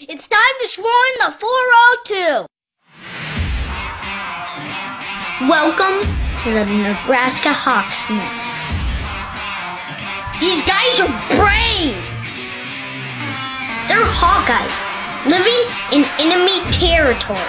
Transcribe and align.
It's 0.00 0.28
time 0.28 0.54
to 0.62 0.68
swarm 0.68 1.14
the 1.18 1.32
402. 1.32 2.46
Welcome 5.50 6.06
to 6.44 6.50
the 6.54 6.62
Nebraska 6.70 7.50
Hawks 7.50 7.98
Nest. 8.06 8.30
These 10.38 10.62
guys 10.70 11.02
are 11.02 11.10
brave. 11.34 11.98
They're 13.90 14.06
Hawkeyes 14.06 14.70
living 15.26 15.66
in 15.90 16.06
enemy 16.22 16.62
territory. 16.78 17.42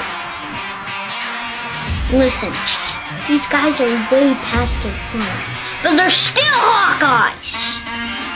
Listen, 2.18 2.50
these 3.30 3.46
guys 3.54 3.78
are 3.78 3.94
way 4.10 4.34
past 4.42 4.74
their 4.82 4.98
prime, 5.14 5.46
but 5.86 5.94
they're 6.02 6.10
still 6.10 6.42
Hawkeyes. 6.42 7.78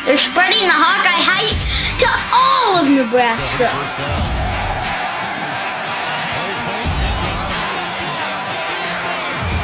They're 0.06 0.22
spreading 0.22 0.70
the 0.70 0.78
Hawkeye 0.78 1.18
hype 1.18 1.83
to 2.00 2.10
all 2.34 2.78
of 2.78 2.90
Nebraska. 2.90 3.70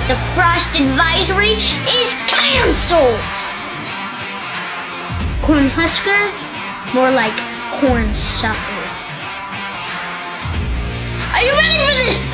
The 0.08 0.16
frost 0.34 0.70
advisory 0.80 1.53
is 1.53 2.13
canceled. 2.27 3.20
Cornhuskers, 5.45 6.34
more 6.94 7.12
like 7.12 7.34
corn 7.80 8.13
suckers. 8.16 8.94
Are 11.34 11.44
you 11.44 11.53
ready 11.53 11.77
for 11.86 11.94
this 11.94 12.28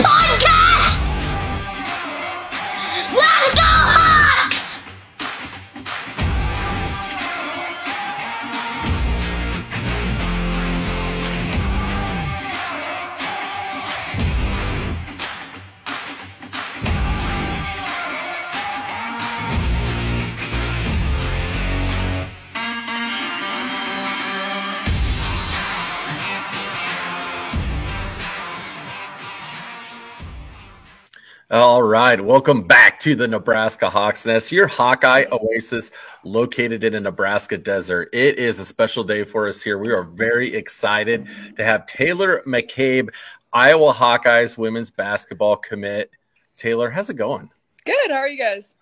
All 31.56 31.82
right, 31.82 32.20
welcome 32.20 32.64
back 32.64 33.00
to 33.00 33.16
the 33.16 33.30
Nebraska 33.30 33.90
Hawks 33.90 34.26
Nest, 34.26 34.52
your 34.52 34.68
Hawkeye 34.68 35.24
oasis 35.32 35.90
located 36.26 36.84
in 36.84 36.96
a 36.96 37.00
Nebraska 37.00 37.58
desert. 37.58 38.10
It 38.12 38.38
is 38.38 38.60
a 38.60 38.66
special 38.66 39.06
day 39.06 39.24
for 39.24 39.48
us 39.48 39.62
here. 39.62 39.78
We 39.78 39.94
are 39.94 40.04
very 40.04 40.54
excited 40.54 41.30
to 41.56 41.64
have 41.64 41.88
Taylor 41.88 42.44
McCabe, 42.46 43.08
Iowa 43.54 43.94
Hawkeyes 43.94 44.58
women's 44.58 44.92
basketball 44.92 45.56
commit. 45.56 46.12
Taylor, 46.58 46.90
how's 46.90 47.10
it 47.10 47.14
going? 47.14 47.50
Good. 47.86 48.12
How 48.12 48.18
are 48.18 48.28
you 48.28 48.38
guys? 48.38 48.76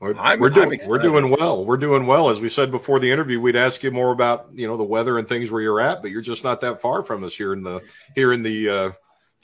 We're, 0.00 0.14
we're 0.38 0.48
doing 0.48 0.80
we're 0.86 0.96
doing 0.96 1.28
well. 1.28 1.62
We're 1.62 1.76
doing 1.76 2.06
well. 2.06 2.30
As 2.30 2.40
we 2.40 2.48
said 2.48 2.70
before 2.70 3.00
the 3.00 3.10
interview, 3.10 3.38
we'd 3.38 3.54
ask 3.54 3.82
you 3.82 3.90
more 3.90 4.12
about 4.12 4.48
you 4.54 4.66
know 4.66 4.78
the 4.78 4.82
weather 4.82 5.18
and 5.18 5.28
things 5.28 5.50
where 5.50 5.60
you're 5.60 5.82
at, 5.82 6.00
but 6.00 6.10
you're 6.10 6.22
just 6.22 6.42
not 6.42 6.62
that 6.62 6.80
far 6.80 7.02
from 7.02 7.22
us 7.22 7.36
here 7.36 7.52
in 7.52 7.62
the 7.62 7.82
here 8.14 8.32
in 8.32 8.42
the 8.42 8.70
uh, 8.70 8.90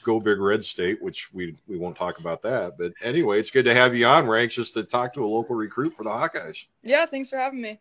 Go 0.03 0.21
Big 0.21 0.39
Red 0.39 0.65
State, 0.65 1.03
which 1.03 1.33
we 1.33 1.57
we 1.67 1.79
won't 1.79 1.97
talk 1.97 2.19
about 2.19 2.43
that. 2.43 2.77
But 2.79 2.93
anyway, 3.03 3.41
it's 3.41 3.51
good 3.51 3.65
to 3.65 3.75
have 3.75 3.95
you 3.95 4.07
on. 4.07 4.27
We're 4.27 4.39
anxious 4.39 4.71
to 4.73 4.83
talk 4.83 5.13
to 5.15 5.25
a 5.25 5.27
local 5.27 5.55
recruit 5.55 5.95
for 5.97 6.05
the 6.05 6.11
Hawkeyes. 6.11 6.67
Yeah, 6.83 7.07
thanks 7.07 7.29
for 7.29 7.37
having 7.39 7.63
me. 7.63 7.79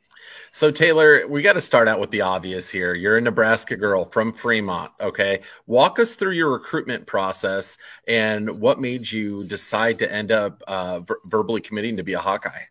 So, 0.51 0.71
Taylor, 0.71 1.27
we 1.27 1.41
got 1.41 1.53
to 1.53 1.61
start 1.61 1.87
out 1.87 1.99
with 1.99 2.11
the 2.11 2.21
obvious 2.21 2.69
here. 2.69 2.93
You're 2.93 3.17
a 3.17 3.21
Nebraska 3.21 3.75
girl 3.75 4.05
from 4.05 4.33
Fremont, 4.33 4.91
okay? 5.01 5.41
Walk 5.65 5.99
us 5.99 6.15
through 6.15 6.33
your 6.33 6.51
recruitment 6.51 7.07
process 7.07 7.77
and 8.07 8.61
what 8.61 8.79
made 8.79 9.11
you 9.11 9.43
decide 9.45 9.97
to 9.99 10.11
end 10.11 10.31
up 10.31 10.61
uh, 10.67 10.99
ver- 10.99 11.19
verbally 11.25 11.61
committing 11.61 11.97
to 11.97 12.03
be 12.03 12.13
a 12.13 12.19
Hawkeye. 12.19 12.65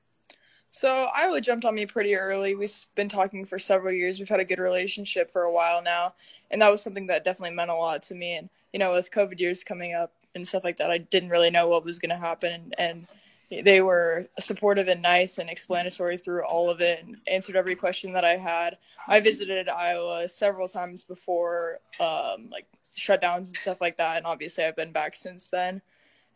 So 0.70 1.08
Iowa 1.12 1.40
jumped 1.40 1.64
on 1.64 1.74
me 1.74 1.84
pretty 1.86 2.14
early. 2.14 2.55
We've 2.55 2.72
been 2.94 3.08
talking 3.08 3.44
for 3.44 3.58
several 3.58 3.92
years. 3.92 4.18
We've 4.18 4.28
had 4.28 4.40
a 4.40 4.44
good 4.44 4.60
relationship 4.60 5.33
for 5.33 5.42
a 5.42 5.52
while 5.52 5.83
now, 5.83 6.14
and 6.50 6.62
that 6.62 6.70
was 6.70 6.80
something 6.80 7.08
that 7.08 7.24
definitely 7.24 7.56
meant 7.56 7.70
a 7.70 7.74
lot 7.74 8.02
to 8.05 8.14
me. 8.14 8.34
And 8.34 8.48
you 8.73 8.79
know, 8.79 8.92
with 8.92 9.11
COVID 9.11 9.39
years 9.41 9.64
coming 9.64 9.95
up 9.95 10.13
and 10.35 10.47
stuff 10.47 10.64
like 10.64 10.77
that, 10.77 10.91
I 10.91 10.98
didn't 10.98 11.31
really 11.31 11.51
know 11.51 11.69
what 11.69 11.85
was 11.85 11.98
going 11.98 12.11
to 12.11 12.17
happen, 12.17 12.53
and, 12.53 13.07
and 13.51 13.64
they 13.67 13.81
were 13.81 14.29
supportive 14.39 14.86
and 14.89 15.03
nice 15.03 15.39
and 15.39 15.51
explanatory 15.51 16.19
through 16.19 16.45
all 16.45 16.70
of 16.70 16.81
it, 16.81 17.03
and 17.05 17.17
answered 17.27 17.57
every 17.57 17.75
question 17.75 18.13
that 18.13 18.25
I 18.25 18.36
had. 18.36 18.79
I 19.08 19.20
visited 19.20 19.69
Iowa 19.69 20.29
several 20.29 20.69
times 20.69 21.05
before, 21.05 21.81
um, 21.98 22.48
like 22.51 22.67
shutdowns 22.97 23.48
and 23.48 23.57
stuff 23.57 23.81
like 23.81 23.97
that, 23.97 24.19
and 24.19 24.27
obviously 24.27 24.64
I've 24.64 24.77
been 24.77 24.92
back 24.92 25.17
since 25.17 25.48
then. 25.48 25.83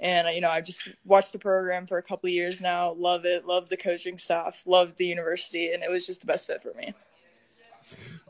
and 0.00 0.26
you 0.34 0.40
know 0.40 0.50
I've 0.50 0.64
just 0.66 0.80
watched 1.04 1.32
the 1.32 1.38
program 1.38 1.86
for 1.86 1.98
a 1.98 2.02
couple 2.02 2.28
years 2.28 2.60
now. 2.60 2.92
Love 2.92 3.24
it. 3.24 3.46
Love 3.46 3.68
the 3.68 3.76
coaching 3.76 4.18
staff. 4.18 4.64
Love 4.66 4.96
the 4.96 5.06
university, 5.06 5.72
and 5.72 5.82
it 5.84 5.90
was 5.90 6.06
just 6.06 6.20
the 6.20 6.26
best 6.26 6.46
fit 6.46 6.62
for 6.62 6.74
me. 6.74 6.94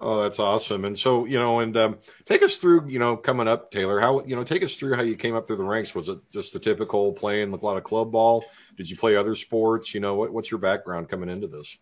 Oh, 0.01 0.23
that's 0.23 0.39
awesome. 0.39 0.85
And 0.85 0.99
so 0.99 1.25
you 1.25 1.39
know, 1.39 1.61
and 1.61 1.77
um, 1.77 1.99
take 2.27 2.43
us 2.43 2.59
through 2.59 2.89
you 2.89 2.99
know 2.99 3.17
coming 3.17 3.49
up, 3.49 3.71
Taylor. 3.71 4.01
How 4.01 4.25
you 4.25 4.37
know 4.37 4.45
take 4.45 4.63
us 4.63 4.75
through 4.75 4.95
how 4.95 5.03
you 5.03 5.17
came 5.17 5.35
up 5.35 5.47
through 5.47 5.57
the 5.57 5.65
ranks. 5.65 5.95
Was 5.95 6.09
it 6.09 6.19
just 6.33 6.53
the 6.53 6.59
typical 6.59 7.13
playing 7.13 7.53
a 7.53 7.57
lot 7.57 7.77
of 7.77 7.85
club 7.85 8.13
ball? 8.13 8.45
Did 8.77 8.91
you 8.91 8.97
play 8.97 9.17
other 9.17 9.35
sports? 9.35 9.95
You 9.95 10.01
know, 10.01 10.15
what, 10.15 10.33
what's 10.33 10.51
your 10.51 10.61
background 10.61 11.09
coming 11.09 11.29
into 11.29 11.47
this? 11.47 11.79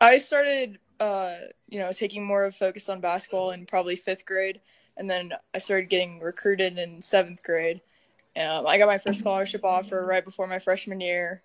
I 0.00 0.18
started, 0.18 0.78
uh, 1.00 1.36
you 1.68 1.78
know, 1.78 1.92
taking 1.92 2.24
more 2.24 2.44
of 2.44 2.54
a 2.54 2.56
focus 2.56 2.88
on 2.88 3.00
basketball 3.00 3.52
in 3.52 3.64
probably 3.64 3.96
fifth 3.96 4.26
grade, 4.26 4.60
and 4.96 5.08
then 5.08 5.32
I 5.54 5.58
started 5.58 5.88
getting 5.88 6.20
recruited 6.20 6.78
in 6.78 7.00
seventh 7.00 7.42
grade. 7.42 7.80
Um, 8.36 8.66
I 8.66 8.76
got 8.76 8.86
my 8.86 8.98
first 8.98 9.20
scholarship 9.20 9.64
offer 9.64 10.04
right 10.04 10.24
before 10.24 10.46
my 10.46 10.58
freshman 10.58 11.00
year, 11.00 11.42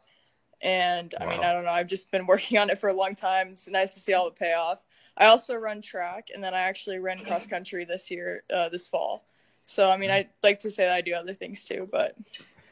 and 0.62 1.14
I 1.22 1.26
mean, 1.26 1.40
I 1.40 1.54
don't 1.54 1.64
know, 1.64 1.72
I've 1.72 1.88
just 1.88 2.12
been 2.12 2.26
working 2.28 2.58
on 2.58 2.70
it 2.70 2.80
for 2.80 2.90
a 2.90 2.94
long 2.94 3.16
time. 3.16 3.50
It's 3.50 3.70
nice 3.70 3.94
to 3.94 4.02
see 4.02 4.14
all 4.14 4.26
the 4.26 4.32
payoff. 4.32 4.80
I 5.18 5.28
also 5.28 5.56
run 5.56 5.82
track, 5.82 6.28
and 6.34 6.44
then 6.44 6.54
I 6.54 6.62
actually 6.62 7.00
ran 7.00 7.24
cross 7.24 7.46
country 7.46 7.86
this 7.86 8.10
year, 8.10 8.44
uh, 8.54 8.70
this 8.70 8.88
fall. 8.88 9.26
So 9.66 9.92
I 9.92 9.98
mean, 9.98 10.12
I 10.12 10.28
like 10.44 10.60
to 10.60 10.72
say 10.72 10.86
that 10.86 10.94
I 10.94 11.02
do 11.02 11.14
other 11.14 11.34
things 11.34 11.64
too, 11.64 11.88
but 11.92 12.16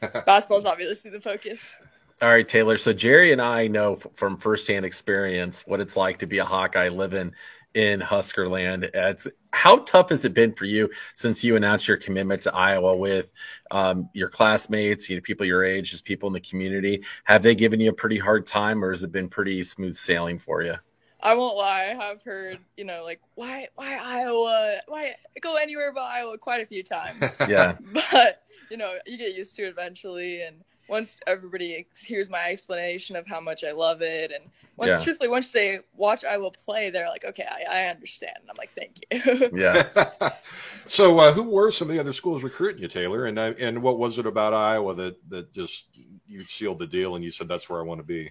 basketball 0.26 0.58
is 0.58 0.64
obviously 0.64 1.10
the 1.10 1.20
focus. 1.20 1.74
All 2.22 2.28
right, 2.28 2.46
Taylor. 2.46 2.76
So 2.76 2.92
Jerry 2.92 3.32
and 3.32 3.40
I 3.40 3.66
know 3.66 3.94
f- 3.94 4.06
from 4.14 4.36
firsthand 4.36 4.84
experience 4.84 5.64
what 5.66 5.80
it's 5.80 5.96
like 5.96 6.18
to 6.18 6.26
be 6.26 6.38
a 6.38 6.44
Hawkeye 6.44 6.90
living 6.90 7.32
in 7.74 8.00
Huskerland. 8.00 8.90
It's 8.92 9.26
how 9.52 9.78
tough 9.78 10.10
has 10.10 10.24
it 10.24 10.34
been 10.34 10.52
for 10.52 10.66
you 10.66 10.90
since 11.14 11.42
you 11.42 11.56
announced 11.56 11.88
your 11.88 11.96
commitment 11.96 12.42
to 12.42 12.54
Iowa 12.54 12.96
with 12.96 13.32
um, 13.70 14.10
your 14.12 14.28
classmates, 14.28 15.08
you 15.08 15.16
know, 15.16 15.22
people 15.22 15.46
your 15.46 15.64
age, 15.64 15.90
just 15.90 16.04
people 16.04 16.26
in 16.26 16.32
the 16.32 16.40
community? 16.40 17.04
Have 17.24 17.42
they 17.42 17.54
given 17.54 17.80
you 17.80 17.90
a 17.90 17.94
pretty 17.94 18.18
hard 18.18 18.46
time, 18.46 18.84
or 18.84 18.90
has 18.90 19.02
it 19.02 19.12
been 19.12 19.28
pretty 19.28 19.62
smooth 19.64 19.96
sailing 19.96 20.38
for 20.38 20.62
you? 20.62 20.74
I 21.22 21.34
won't 21.34 21.56
lie. 21.56 21.94
I 21.98 22.04
have 22.04 22.22
heard, 22.22 22.58
you 22.76 22.84
know, 22.84 23.02
like 23.04 23.20
why, 23.34 23.68
why 23.74 23.96
Iowa? 23.96 24.78
Why 24.88 25.14
go 25.40 25.56
anywhere 25.56 25.92
but 25.92 26.02
Iowa? 26.02 26.38
Quite 26.38 26.62
a 26.62 26.66
few 26.66 26.82
times, 26.82 27.22
Yeah, 27.48 27.76
but 27.92 28.42
you 28.70 28.76
know, 28.76 28.94
you 29.06 29.18
get 29.18 29.34
used 29.34 29.56
to 29.56 29.62
it 29.64 29.68
eventually. 29.70 30.42
And 30.42 30.56
once 30.88 31.16
everybody 31.26 31.86
hears 32.04 32.28
my 32.28 32.50
explanation 32.50 33.16
of 33.16 33.26
how 33.26 33.40
much 33.40 33.64
I 33.64 33.72
love 33.72 34.02
it, 34.02 34.32
and 34.32 34.44
once, 34.76 34.88
Yeah. 34.88 35.04
truthfully, 35.04 35.28
once 35.28 35.52
they 35.52 35.80
watch 35.94 36.24
Iowa 36.24 36.50
play, 36.50 36.90
they're 36.90 37.08
like, 37.08 37.24
okay, 37.24 37.46
I, 37.48 37.84
I 37.84 37.86
understand. 37.88 38.36
And 38.40 38.50
I'm 38.50 38.56
like, 38.56 38.70
thank 38.74 39.00
you. 39.10 39.50
yeah. 39.58 40.30
so, 40.86 41.18
uh, 41.18 41.32
who 41.32 41.50
were 41.50 41.70
some 41.70 41.88
of 41.88 41.94
the 41.94 42.00
other 42.00 42.12
schools 42.12 42.42
recruiting 42.42 42.82
you, 42.82 42.88
Taylor? 42.88 43.26
And 43.26 43.38
uh, 43.38 43.52
and 43.58 43.82
what 43.82 43.98
was 43.98 44.18
it 44.18 44.26
about 44.26 44.54
Iowa 44.54 44.94
that 44.94 45.16
that 45.28 45.52
just 45.52 45.98
you 46.26 46.42
sealed 46.44 46.78
the 46.78 46.86
deal 46.86 47.14
and 47.16 47.24
you 47.24 47.30
said 47.30 47.48
that's 47.48 47.68
where 47.68 47.80
I 47.80 47.82
want 47.84 48.00
to 48.00 48.06
be? 48.06 48.30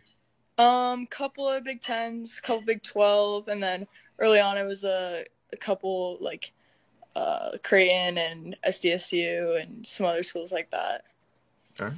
Um, 0.60 1.08
couple 1.08 1.48
of 1.48 1.64
Big 1.64 1.82
Tens, 1.82 2.40
couple 2.40 2.62
Big 2.62 2.84
Twelve, 2.84 3.48
and 3.48 3.64
then 3.64 3.88
early 4.20 4.40
on 4.40 4.58
it 4.58 4.66
was 4.66 4.84
a, 4.84 5.24
a 5.54 5.58
couple 5.58 6.18
like 6.20 6.52
uh, 7.16 7.52
Creighton 7.64 8.18
and 8.18 8.58
SDSU 8.68 9.62
and 9.62 9.86
some 9.86 10.06
other 10.06 10.24
schools 10.24 10.52
like 10.52 10.70
that. 10.72 11.04
All 11.82 11.88
right. 11.88 11.96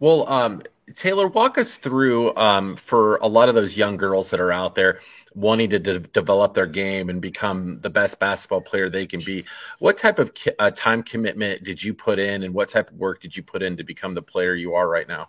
Well, 0.00 0.28
um, 0.28 0.62
Taylor, 0.94 1.26
walk 1.26 1.58
us 1.58 1.76
through 1.76 2.34
um, 2.36 2.76
for 2.76 3.16
a 3.16 3.26
lot 3.26 3.48
of 3.48 3.54
those 3.54 3.76
young 3.76 3.96
girls 3.96 4.30
that 4.30 4.40
are 4.40 4.52
out 4.52 4.74
there 4.74 5.00
wanting 5.34 5.70
to 5.70 5.78
de- 5.78 5.98
develop 6.00 6.54
their 6.54 6.66
game 6.66 7.10
and 7.10 7.20
become 7.20 7.80
the 7.80 7.90
best 7.90 8.18
basketball 8.18 8.60
player 8.60 8.88
they 8.88 9.06
can 9.06 9.20
be. 9.20 9.44
What 9.80 9.98
type 9.98 10.18
of 10.18 10.34
ki- 10.34 10.52
uh, 10.58 10.70
time 10.70 11.02
commitment 11.02 11.64
did 11.64 11.82
you 11.82 11.94
put 11.94 12.18
in, 12.18 12.42
and 12.44 12.54
what 12.54 12.68
type 12.68 12.90
of 12.90 12.96
work 12.96 13.20
did 13.20 13.36
you 13.36 13.42
put 13.42 13.62
in 13.62 13.76
to 13.76 13.84
become 13.84 14.14
the 14.14 14.22
player 14.22 14.54
you 14.54 14.74
are 14.74 14.88
right 14.88 15.08
now? 15.08 15.28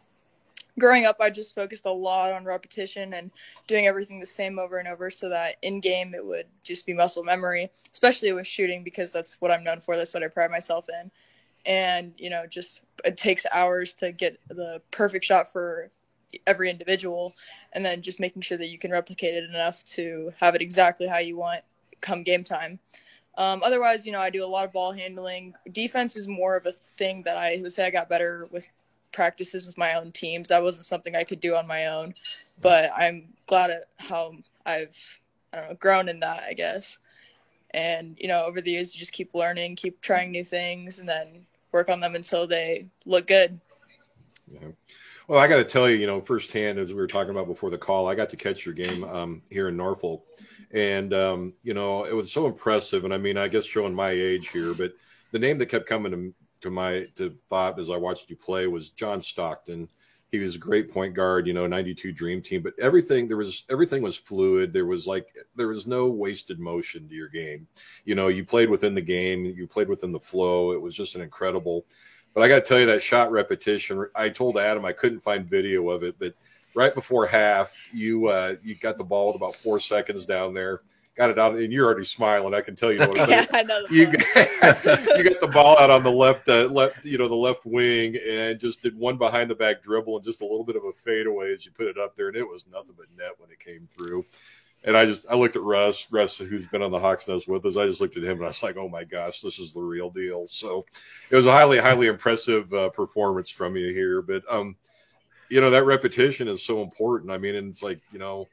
Growing 0.79 1.05
up 1.05 1.17
i 1.21 1.29
just 1.29 1.55
focused 1.55 1.85
a 1.85 1.91
lot 1.91 2.33
on 2.33 2.45
repetition 2.45 3.13
and 3.13 3.31
doing 3.67 3.87
everything 3.87 4.19
the 4.19 4.25
same 4.25 4.59
over 4.59 4.79
and 4.79 4.87
over 4.87 5.09
so 5.09 5.29
that 5.29 5.57
in 5.63 5.79
game 5.79 6.15
it 6.15 6.25
would 6.25 6.45
just 6.63 6.85
be 6.85 6.93
muscle 6.93 7.23
memory 7.23 7.69
especially 7.93 8.33
with 8.33 8.47
shooting 8.47 8.83
because 8.83 9.11
that's 9.11 9.41
what 9.41 9.51
i'm 9.51 9.63
known 9.63 9.79
for 9.81 9.97
that's 9.97 10.13
what 10.13 10.23
i 10.23 10.27
pride 10.27 10.51
myself 10.51 10.87
in 11.01 11.11
and 11.65 12.13
you 12.17 12.29
know 12.29 12.45
just 12.47 12.81
it 13.05 13.17
takes 13.17 13.45
hours 13.53 13.93
to 13.93 14.11
get 14.11 14.39
the 14.49 14.81
perfect 14.91 15.25
shot 15.25 15.51
for 15.53 15.91
every 16.47 16.69
individual 16.69 17.33
and 17.73 17.85
then 17.85 18.01
just 18.01 18.19
making 18.19 18.41
sure 18.41 18.57
that 18.57 18.67
you 18.67 18.79
can 18.79 18.91
replicate 18.91 19.35
it 19.35 19.45
enough 19.49 19.83
to 19.85 20.33
have 20.39 20.55
it 20.55 20.61
exactly 20.61 21.07
how 21.07 21.19
you 21.19 21.37
want 21.37 21.61
come 22.01 22.23
game 22.23 22.43
time 22.43 22.79
Um, 23.37 23.63
otherwise, 23.63 24.05
you 24.05 24.11
know, 24.11 24.19
I 24.21 24.29
do 24.29 24.45
a 24.45 24.47
lot 24.47 24.65
of 24.65 24.73
ball 24.73 24.93
handling. 24.93 25.55
Defense 25.71 26.15
is 26.17 26.27
more 26.27 26.57
of 26.57 26.65
a 26.67 26.73
thing 26.97 27.23
that 27.23 27.37
I 27.37 27.59
would 27.63 27.73
say 27.73 27.87
I 27.87 27.91
got 27.91 28.09
better 28.09 28.47
with 28.51 28.67
practices 29.11 29.65
with 29.65 29.77
my 29.77 29.93
own 29.93 30.11
teams. 30.11 30.49
That 30.49 30.63
wasn't 30.63 30.85
something 30.85 31.15
I 31.15 31.23
could 31.23 31.39
do 31.39 31.55
on 31.55 31.67
my 31.67 31.87
own, 31.87 32.13
but 32.61 32.91
I'm 32.95 33.33
glad 33.47 33.71
at 33.71 33.87
how 33.97 34.33
I've 34.65 34.97
I 35.53 35.57
don't 35.57 35.69
know 35.69 35.75
grown 35.75 36.09
in 36.09 36.19
that, 36.19 36.43
I 36.43 36.53
guess. 36.53 36.99
And 37.71 38.17
you 38.19 38.27
know, 38.27 38.43
over 38.45 38.61
the 38.61 38.71
years, 38.71 38.93
you 38.95 38.99
just 38.99 39.11
keep 39.11 39.33
learning, 39.33 39.75
keep 39.75 40.01
trying 40.01 40.31
new 40.31 40.43
things, 40.43 40.99
and 40.99 41.07
then 41.07 41.45
work 41.71 41.89
on 41.89 41.99
them 41.99 42.15
until 42.15 42.47
they 42.47 42.87
look 43.05 43.27
good. 43.27 43.59
Yeah. 44.51 44.69
Well, 45.27 45.39
I 45.39 45.47
got 45.47 45.57
to 45.57 45.63
tell 45.63 45.87
you, 45.87 45.95
you 45.97 46.07
know, 46.07 46.21
firsthand, 46.21 46.79
as 46.79 46.89
we 46.89 46.95
were 46.95 47.05
talking 47.05 47.29
about 47.29 47.45
before 47.45 47.69
the 47.69 47.77
call, 47.77 48.07
I 48.07 48.15
got 48.15 48.31
to 48.31 48.35
catch 48.35 48.65
your 48.65 48.73
game 48.73 49.03
um, 49.03 49.43
here 49.51 49.67
in 49.67 49.77
Norfolk, 49.77 50.25
and 50.71 51.13
um, 51.13 51.53
you 51.61 51.75
know, 51.75 52.03
it 52.05 52.15
was 52.15 52.31
so 52.31 52.47
impressive. 52.47 53.05
And 53.05 53.13
I 53.13 53.17
mean, 53.19 53.37
I 53.37 53.47
guess 53.47 53.65
showing 53.65 53.93
my 53.93 54.09
age 54.09 54.49
here, 54.49 54.73
but 54.73 54.93
the 55.31 55.37
name 55.37 55.59
that 55.59 55.67
kept 55.67 55.85
coming 55.85 56.11
to, 56.11 56.33
to 56.61 56.69
my 56.69 57.07
to 57.15 57.35
thought 57.49 57.79
as 57.79 57.89
I 57.89 57.97
watched 57.97 58.29
you 58.29 58.35
play 58.35 58.67
was 58.67 58.89
John 58.89 59.21
Stockton. 59.21 59.89
He 60.31 60.37
was 60.37 60.55
a 60.55 60.59
great 60.59 60.93
point 60.93 61.15
guard, 61.15 61.47
you 61.47 61.53
know, 61.53 61.65
92 61.65 62.11
dream 62.11 62.39
team, 62.41 62.61
but 62.61 62.73
everything 62.79 63.27
there 63.27 63.37
was 63.37 63.65
everything 63.69 64.03
was 64.03 64.15
fluid. 64.15 64.71
There 64.71 64.85
was 64.85 65.07
like 65.07 65.27
there 65.55 65.67
was 65.67 65.87
no 65.87 66.07
wasted 66.07 66.59
motion 66.59 67.09
to 67.09 67.15
your 67.15 67.29
game. 67.29 67.67
You 68.05 68.15
know, 68.15 68.27
you 68.27 68.45
played 68.45 68.69
within 68.69 68.93
the 68.93 69.01
game, 69.01 69.45
you 69.45 69.65
played 69.67 69.89
within 69.89 70.11
the 70.11 70.19
flow. 70.19 70.71
It 70.73 70.81
was 70.81 70.93
just 70.93 71.15
an 71.15 71.21
incredible 71.21 71.85
but 72.33 72.43
I 72.43 72.47
got 72.47 72.55
to 72.55 72.61
tell 72.61 72.79
you 72.79 72.85
that 72.87 73.01
shot 73.01 73.31
repetition. 73.31 74.05
I 74.15 74.29
told 74.29 74.57
Adam 74.57 74.85
I 74.85 74.93
couldn't 74.93 75.21
find 75.21 75.49
video 75.49 75.89
of 75.89 76.03
it, 76.03 76.15
but 76.19 76.33
right 76.75 76.93
before 76.93 77.25
half, 77.25 77.73
you 77.91 78.27
uh, 78.27 78.55
you 78.63 78.75
got 78.75 78.97
the 78.97 79.03
ball 79.03 79.27
with 79.27 79.35
about 79.35 79.55
four 79.55 79.79
seconds 79.79 80.25
down 80.25 80.53
there, 80.53 80.81
got 81.15 81.29
it 81.29 81.39
out, 81.39 81.55
and 81.55 81.71
you're 81.71 81.85
already 81.85 82.05
smiling. 82.05 82.53
I 82.53 82.61
can 82.61 82.75
tell 82.75 82.91
you. 82.91 82.99
Know 82.99 83.11
yeah, 83.15 83.45
I 83.51 83.63
know. 83.63 83.85
You 83.89 84.07
got, 84.07 84.85
you 85.17 85.23
got 85.23 85.41
the 85.41 85.49
ball 85.51 85.77
out 85.77 85.89
on 85.89 86.03
the 86.03 86.11
left, 86.11 86.47
uh, 86.49 86.65
left, 86.65 87.05
you 87.05 87.17
know, 87.17 87.27
the 87.27 87.35
left 87.35 87.65
wing, 87.65 88.17
and 88.27 88.59
just 88.59 88.81
did 88.81 88.97
one 88.97 89.17
behind 89.17 89.49
the 89.49 89.55
back 89.55 89.81
dribble 89.81 90.15
and 90.17 90.23
just 90.23 90.41
a 90.41 90.45
little 90.45 90.63
bit 90.63 90.75
of 90.75 90.83
a 90.85 90.93
fadeaway 90.93 91.53
as 91.53 91.65
you 91.65 91.71
put 91.71 91.87
it 91.87 91.97
up 91.97 92.15
there, 92.15 92.27
and 92.27 92.37
it 92.37 92.47
was 92.47 92.65
nothing 92.71 92.95
but 92.97 93.07
net 93.17 93.31
when 93.37 93.51
it 93.51 93.59
came 93.59 93.87
through. 93.95 94.25
And 94.85 94.95
I 94.95 95.05
just 95.05 95.25
I 95.29 95.35
looked 95.35 95.57
at 95.57 95.61
Russ, 95.61 96.07
Russ 96.09 96.37
who's 96.37 96.67
been 96.67 96.81
on 96.81 96.91
the 96.91 96.99
Hawks 96.99 97.27
Nest 97.27 97.49
with 97.49 97.65
us. 97.65 97.75
I 97.75 97.85
just 97.85 97.99
looked 97.99 98.15
at 98.15 98.23
him 98.23 98.37
and 98.37 98.45
I 98.45 98.47
was 98.47 98.63
like, 98.63 98.77
oh 98.77 98.87
my 98.87 99.03
gosh, 99.03 99.41
this 99.41 99.59
is 99.59 99.73
the 99.73 99.81
real 99.81 100.09
deal. 100.09 100.47
So 100.47 100.85
it 101.29 101.35
was 101.35 101.45
a 101.45 101.51
highly 101.51 101.79
highly 101.79 102.07
impressive 102.07 102.73
uh, 102.73 102.89
performance 102.89 103.49
from 103.49 103.75
you 103.75 103.93
here. 103.93 104.21
But 104.21 104.43
um, 104.49 104.77
you 105.49 105.59
know 105.59 105.69
that 105.71 105.83
repetition 105.83 106.47
is 106.47 106.63
so 106.63 106.81
important. 106.81 107.29
I 107.29 107.37
mean, 107.37 107.55
and 107.55 107.69
it's 107.69 107.83
like 107.83 107.99
you 108.13 108.19
know. 108.19 108.47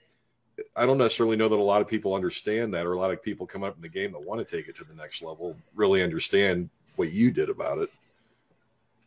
I 0.74 0.86
don't 0.86 0.98
necessarily 0.98 1.36
know 1.36 1.48
that 1.48 1.56
a 1.56 1.62
lot 1.62 1.82
of 1.82 1.88
people 1.88 2.14
understand 2.14 2.72
that, 2.74 2.86
or 2.86 2.92
a 2.92 2.98
lot 2.98 3.10
of 3.10 3.22
people 3.22 3.46
come 3.46 3.62
up 3.62 3.76
in 3.76 3.82
the 3.82 3.88
game 3.88 4.12
that 4.12 4.22
want 4.22 4.46
to 4.46 4.56
take 4.56 4.68
it 4.68 4.76
to 4.76 4.84
the 4.84 4.94
next 4.94 5.22
level 5.22 5.56
really 5.74 6.02
understand 6.02 6.70
what 6.96 7.12
you 7.12 7.30
did 7.30 7.50
about 7.50 7.78
it. 7.78 7.90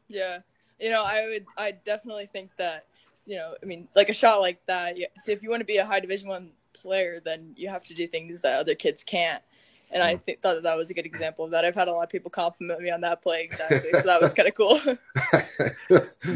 Yeah, 0.08 0.40
you 0.80 0.90
know, 0.90 1.04
I 1.04 1.28
would, 1.28 1.46
I 1.58 1.72
definitely 1.72 2.28
think 2.28 2.52
that, 2.58 2.86
you 3.26 3.36
know, 3.36 3.56
I 3.62 3.66
mean, 3.66 3.88
like 3.96 4.10
a 4.10 4.14
shot 4.14 4.42
like 4.42 4.64
that. 4.68 4.98
Yeah, 4.98 5.08
So 5.24 5.32
if 5.32 5.44
you 5.44 5.50
want 5.50 5.62
to 5.62 5.66
be 5.66 5.78
a 5.78 5.86
high 5.86 6.00
Division 6.00 6.30
One 6.30 6.52
player, 6.74 7.20
then 7.24 7.54
you 7.56 7.70
have 7.70 7.84
to 7.86 7.94
do 7.94 8.08
things 8.08 8.42
that 8.42 8.60
other 8.60 8.76
kids 8.76 9.04
can't. 9.04 9.44
And 9.92 10.04
I 10.04 10.16
th- 10.16 10.40
thought 10.42 10.54
that, 10.56 10.64
that 10.64 10.78
was 10.78 10.92
a 10.92 10.94
good 10.94 11.08
example 11.08 11.46
of 11.46 11.52
that. 11.52 11.66
I've 11.66 11.74
had 11.74 11.88
a 11.88 11.92
lot 11.92 12.04
of 12.04 12.10
people 12.10 12.30
compliment 12.30 12.80
me 12.80 12.92
on 12.92 13.02
that 13.02 13.24
play 13.24 13.42
exactly, 13.42 13.92
so 13.92 14.02
that 14.02 14.22
was 14.22 14.34
kind 14.34 14.48
of 14.48 14.54
cool. 14.54 14.80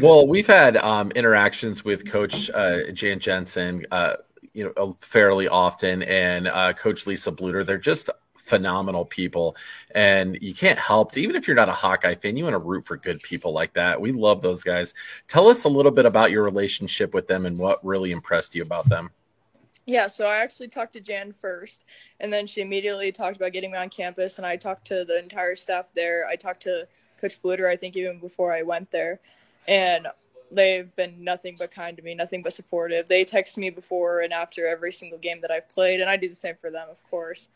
well, 0.02 0.26
we've 0.26 0.46
had 0.46 0.76
um, 0.78 1.12
interactions 1.12 1.84
with 1.84 2.04
Coach 2.04 2.50
uh, 2.50 2.90
Jan 2.92 3.20
Jensen, 3.20 3.86
uh, 3.92 4.14
you 4.54 4.72
know, 4.76 4.96
fairly 5.00 5.48
often, 5.48 6.02
and 6.02 6.48
uh, 6.48 6.72
Coach 6.72 7.06
Lisa 7.06 7.30
Bluder. 7.30 7.66
They're 7.66 7.76
just 7.76 8.08
phenomenal 8.36 9.04
people, 9.04 9.56
and 9.94 10.38
you 10.40 10.54
can't 10.54 10.78
help 10.78 11.16
even 11.16 11.36
if 11.36 11.46
you're 11.46 11.56
not 11.56 11.68
a 11.68 11.72
Hawkeye 11.72 12.14
fan, 12.14 12.36
you 12.36 12.44
want 12.44 12.54
to 12.54 12.58
root 12.58 12.86
for 12.86 12.96
good 12.96 13.20
people 13.22 13.52
like 13.52 13.74
that. 13.74 14.00
We 14.00 14.12
love 14.12 14.42
those 14.42 14.62
guys. 14.62 14.94
Tell 15.28 15.48
us 15.48 15.64
a 15.64 15.68
little 15.68 15.92
bit 15.92 16.06
about 16.06 16.30
your 16.30 16.44
relationship 16.44 17.12
with 17.12 17.26
them 17.26 17.46
and 17.46 17.58
what 17.58 17.84
really 17.84 18.12
impressed 18.12 18.54
you 18.54 18.62
about 18.62 18.88
them. 18.88 19.10
Yeah, 19.86 20.06
so 20.06 20.26
I 20.26 20.36
actually 20.36 20.68
talked 20.68 20.94
to 20.94 21.00
Jan 21.00 21.32
first, 21.32 21.84
and 22.20 22.32
then 22.32 22.46
she 22.46 22.62
immediately 22.62 23.12
talked 23.12 23.36
about 23.36 23.52
getting 23.52 23.72
me 23.72 23.76
on 23.76 23.90
campus, 23.90 24.38
and 24.38 24.46
I 24.46 24.56
talked 24.56 24.86
to 24.86 25.04
the 25.04 25.18
entire 25.18 25.56
staff 25.56 25.86
there. 25.94 26.26
I 26.26 26.36
talked 26.36 26.62
to 26.62 26.86
Coach 27.20 27.42
Bluder, 27.42 27.68
I 27.68 27.76
think, 27.76 27.96
even 27.96 28.18
before 28.18 28.52
I 28.52 28.62
went 28.62 28.90
there, 28.90 29.20
and 29.68 30.06
they've 30.50 30.94
been 30.96 31.22
nothing 31.22 31.56
but 31.58 31.70
kind 31.70 31.96
to 31.96 32.02
me, 32.02 32.14
nothing 32.14 32.42
but 32.42 32.52
supportive. 32.52 33.06
They 33.06 33.24
text 33.24 33.56
me 33.56 33.70
before 33.70 34.20
and 34.20 34.32
after 34.32 34.66
every 34.66 34.92
single 34.92 35.18
game 35.18 35.40
that 35.40 35.50
I've 35.50 35.68
played, 35.68 36.00
and 36.00 36.08
I 36.08 36.16
do 36.16 36.28
the 36.28 36.34
same 36.34 36.56
for 36.60 36.70
them, 36.70 36.88
of 36.90 37.02
course. 37.10 37.48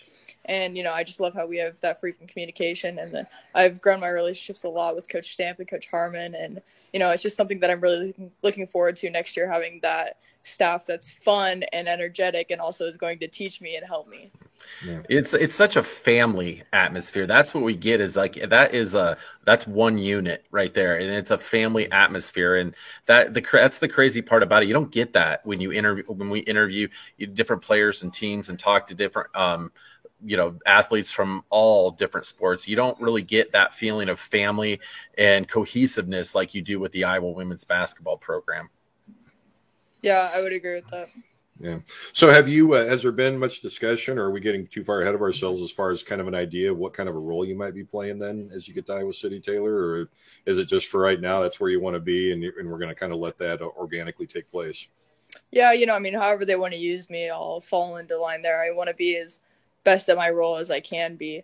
And 0.44 0.76
you 0.76 0.82
know, 0.82 0.92
I 0.92 1.04
just 1.04 1.20
love 1.20 1.34
how 1.34 1.46
we 1.46 1.58
have 1.58 1.80
that 1.80 2.00
frequent 2.00 2.30
communication, 2.30 2.98
and 2.98 3.12
then 3.12 3.26
I've 3.54 3.80
grown 3.80 4.00
my 4.00 4.08
relationships 4.08 4.64
a 4.64 4.68
lot 4.68 4.94
with 4.94 5.08
Coach 5.08 5.32
Stamp 5.32 5.58
and 5.58 5.68
Coach 5.68 5.88
Harmon, 5.90 6.34
and 6.34 6.60
you 6.92 6.98
know, 6.98 7.10
it's 7.10 7.22
just 7.22 7.36
something 7.36 7.60
that 7.60 7.70
I'm 7.70 7.80
really 7.80 8.14
looking 8.42 8.66
forward 8.66 8.96
to 8.96 9.10
next 9.10 9.36
year, 9.36 9.50
having 9.50 9.80
that 9.82 10.16
staff 10.42 10.86
that's 10.86 11.12
fun 11.24 11.62
and 11.72 11.88
energetic 11.88 12.50
and 12.50 12.60
also 12.60 12.86
is 12.86 12.96
going 12.96 13.18
to 13.18 13.28
teach 13.28 13.60
me 13.60 13.76
and 13.76 13.86
help 13.86 14.08
me. 14.08 14.30
Yeah. 14.84 15.02
It's 15.08 15.34
it's 15.34 15.54
such 15.54 15.76
a 15.76 15.82
family 15.82 16.62
atmosphere. 16.72 17.26
That's 17.26 17.52
what 17.52 17.64
we 17.64 17.74
get 17.74 18.00
is 18.00 18.16
like 18.16 18.34
that 18.48 18.74
is 18.74 18.94
a 18.94 19.16
that's 19.44 19.66
one 19.66 19.98
unit 19.98 20.44
right 20.50 20.72
there, 20.72 20.98
and 20.98 21.10
it's 21.10 21.30
a 21.30 21.38
family 21.38 21.90
atmosphere, 21.90 22.56
and 22.56 22.74
that 23.06 23.34
the 23.34 23.44
that's 23.52 23.78
the 23.78 23.88
crazy 23.88 24.22
part 24.22 24.42
about 24.42 24.62
it. 24.62 24.66
You 24.66 24.74
don't 24.74 24.90
get 24.90 25.12
that 25.14 25.44
when 25.44 25.60
you 25.60 25.72
interview 25.72 26.04
when 26.06 26.30
we 26.30 26.40
interview 26.40 26.88
different 27.34 27.62
players 27.62 28.02
and 28.02 28.12
teams 28.12 28.48
and 28.48 28.58
talk 28.58 28.86
to 28.88 28.94
different 28.94 29.34
um, 29.36 29.72
you 30.24 30.36
know 30.36 30.58
athletes 30.66 31.10
from 31.10 31.44
all 31.48 31.92
different 31.92 32.26
sports 32.26 32.66
you 32.66 32.74
don't 32.74 33.00
really 33.00 33.22
get 33.22 33.52
that 33.52 33.72
feeling 33.72 34.08
of 34.08 34.18
family 34.18 34.80
and 35.16 35.46
cohesiveness 35.46 36.34
like 36.34 36.54
you 36.54 36.60
do 36.60 36.80
with 36.80 36.90
the 36.90 37.04
iowa 37.04 37.30
women's 37.30 37.62
basketball 37.62 38.16
program 38.16 38.68
yeah, 40.02 40.30
I 40.32 40.40
would 40.40 40.52
agree 40.52 40.76
with 40.76 40.88
that. 40.88 41.08
Yeah. 41.60 41.78
So, 42.12 42.30
have 42.30 42.48
you? 42.48 42.74
Uh, 42.74 42.86
has 42.86 43.02
there 43.02 43.12
been 43.12 43.38
much 43.38 43.60
discussion, 43.60 44.16
or 44.16 44.26
are 44.26 44.30
we 44.30 44.40
getting 44.40 44.66
too 44.66 44.84
far 44.84 45.00
ahead 45.00 45.14
of 45.14 45.22
ourselves 45.22 45.60
as 45.60 45.72
far 45.72 45.90
as 45.90 46.04
kind 46.04 46.20
of 46.20 46.28
an 46.28 46.34
idea 46.34 46.70
of 46.70 46.78
what 46.78 46.94
kind 46.94 47.08
of 47.08 47.16
a 47.16 47.18
role 47.18 47.44
you 47.44 47.56
might 47.56 47.74
be 47.74 47.82
playing 47.82 48.18
then 48.20 48.48
as 48.54 48.68
you 48.68 48.74
get 48.74 48.86
to 48.86 48.92
Iowa 48.92 49.12
City, 49.12 49.40
Taylor, 49.40 49.74
or 49.74 50.10
is 50.46 50.58
it 50.58 50.66
just 50.66 50.86
for 50.86 51.00
right 51.00 51.20
now? 51.20 51.40
That's 51.40 51.58
where 51.58 51.70
you 51.70 51.80
want 51.80 51.94
to 51.94 52.00
be, 52.00 52.32
and, 52.32 52.44
and 52.44 52.70
we're 52.70 52.78
going 52.78 52.90
to 52.90 52.94
kind 52.94 53.12
of 53.12 53.18
let 53.18 53.38
that 53.38 53.60
organically 53.60 54.26
take 54.26 54.50
place. 54.50 54.86
Yeah, 55.50 55.72
you 55.72 55.86
know, 55.86 55.94
I 55.94 55.98
mean, 55.98 56.14
however 56.14 56.44
they 56.44 56.56
want 56.56 56.74
to 56.74 56.80
use 56.80 57.10
me, 57.10 57.28
I'll 57.28 57.60
fall 57.60 57.96
into 57.96 58.16
line 58.18 58.42
there. 58.42 58.62
I 58.62 58.70
want 58.70 58.88
to 58.88 58.94
be 58.94 59.16
as 59.16 59.40
best 59.84 60.08
at 60.08 60.16
my 60.16 60.30
role 60.30 60.56
as 60.56 60.70
I 60.70 60.80
can 60.80 61.16
be. 61.16 61.42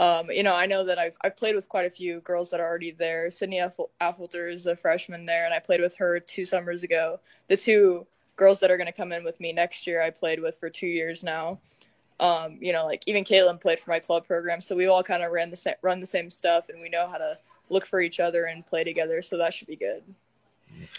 Um, 0.00 0.30
you 0.30 0.42
know, 0.42 0.56
I 0.56 0.66
know 0.66 0.84
that 0.84 0.98
I've 0.98 1.16
I've 1.22 1.36
played 1.36 1.54
with 1.54 1.68
quite 1.68 1.86
a 1.86 1.90
few 1.90 2.20
girls 2.22 2.50
that 2.50 2.58
are 2.58 2.68
already 2.68 2.90
there. 2.90 3.30
Sydney 3.30 3.60
Affolter 4.00 4.48
is 4.48 4.66
a 4.66 4.74
freshman 4.74 5.24
there, 5.24 5.44
and 5.44 5.54
I 5.54 5.60
played 5.60 5.80
with 5.80 5.94
her 5.96 6.18
two 6.18 6.44
summers 6.44 6.82
ago. 6.82 7.20
The 7.46 7.56
two 7.56 8.06
girls 8.42 8.58
that 8.60 8.70
are 8.70 8.76
going 8.76 8.86
to 8.86 8.92
come 8.92 9.12
in 9.12 9.22
with 9.22 9.38
me 9.40 9.52
next 9.52 9.86
year, 9.86 10.02
I 10.02 10.10
played 10.10 10.40
with 10.40 10.58
for 10.58 10.68
two 10.68 10.88
years 10.88 11.22
now. 11.22 11.60
Um, 12.18 12.58
you 12.60 12.72
know, 12.72 12.84
like 12.84 13.04
even 13.06 13.24
Caitlin 13.24 13.60
played 13.60 13.78
for 13.78 13.90
my 13.90 14.00
club 14.00 14.26
program, 14.26 14.60
so 14.60 14.74
we 14.74 14.86
all 14.86 15.02
kind 15.02 15.22
of 15.22 15.30
ran 15.30 15.50
the 15.50 15.56
same, 15.56 15.74
run 15.82 16.00
the 16.00 16.06
same 16.06 16.28
stuff, 16.28 16.68
and 16.68 16.80
we 16.80 16.88
know 16.88 17.08
how 17.08 17.18
to 17.18 17.38
look 17.68 17.86
for 17.86 18.00
each 18.00 18.20
other 18.20 18.44
and 18.44 18.66
play 18.66 18.84
together. 18.84 19.22
So 19.22 19.36
that 19.38 19.54
should 19.54 19.68
be 19.68 19.76
good. 19.76 20.02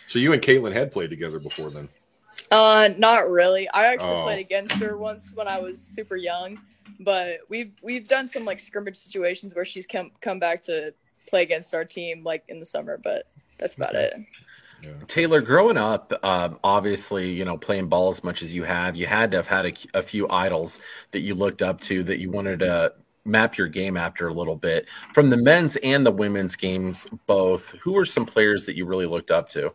So 0.07 0.19
you 0.19 0.31
and 0.31 0.41
Caitlin 0.41 0.73
had 0.73 0.91
played 0.91 1.09
together 1.09 1.39
before 1.39 1.69
then? 1.69 1.89
Uh, 2.51 2.89
not 2.97 3.29
really. 3.29 3.67
I 3.69 3.87
actually 3.87 4.09
oh. 4.09 4.23
played 4.23 4.39
against 4.39 4.73
her 4.73 4.97
once 4.97 5.33
when 5.35 5.47
I 5.47 5.59
was 5.59 5.79
super 5.81 6.15
young 6.15 6.59
but 6.99 7.39
we've 7.49 7.71
we've 7.81 8.07
done 8.07 8.27
some 8.27 8.45
like 8.45 8.59
scrimmage 8.59 8.97
situations 8.97 9.55
where 9.55 9.65
she's 9.65 9.85
come 9.85 10.11
come 10.21 10.39
back 10.39 10.61
to 10.63 10.93
play 11.27 11.41
against 11.41 11.73
our 11.73 11.85
team 11.85 12.23
like 12.23 12.43
in 12.47 12.59
the 12.59 12.65
summer, 12.65 12.99
but 13.01 13.27
that's 13.57 13.75
about 13.75 13.95
it. 13.95 14.13
Yeah. 14.83 14.91
Taylor, 15.07 15.39
growing 15.39 15.77
up, 15.77 16.13
um, 16.23 16.59
obviously, 16.63 17.31
you 17.31 17.45
know, 17.45 17.57
playing 17.57 17.87
ball 17.87 18.09
as 18.09 18.23
much 18.23 18.41
as 18.41 18.53
you 18.53 18.63
have, 18.63 18.95
you 18.95 19.05
had 19.05 19.31
to 19.31 19.37
have 19.37 19.47
had 19.47 19.65
a, 19.65 19.73
a, 19.99 20.03
few 20.03 20.27
idols 20.29 20.81
that 21.11 21.21
you 21.21 21.35
looked 21.35 21.61
up 21.61 21.79
to 21.81 22.03
that 22.03 22.19
you 22.19 22.29
wanted 22.29 22.59
to 22.59 22.93
map 23.23 23.57
your 23.57 23.67
game 23.67 23.95
after 23.95 24.27
a 24.27 24.33
little 24.33 24.57
bit. 24.57 24.87
From 25.13 25.29
the 25.29 25.37
men's 25.37 25.77
and 25.77 26.05
the 26.05 26.11
women's 26.11 26.57
games, 26.57 27.07
both, 27.27 27.69
who 27.81 27.93
were 27.93 28.05
some 28.05 28.25
players 28.25 28.65
that 28.65 28.75
you 28.75 28.85
really 28.85 29.05
looked 29.05 29.31
up 29.31 29.47
to? 29.49 29.73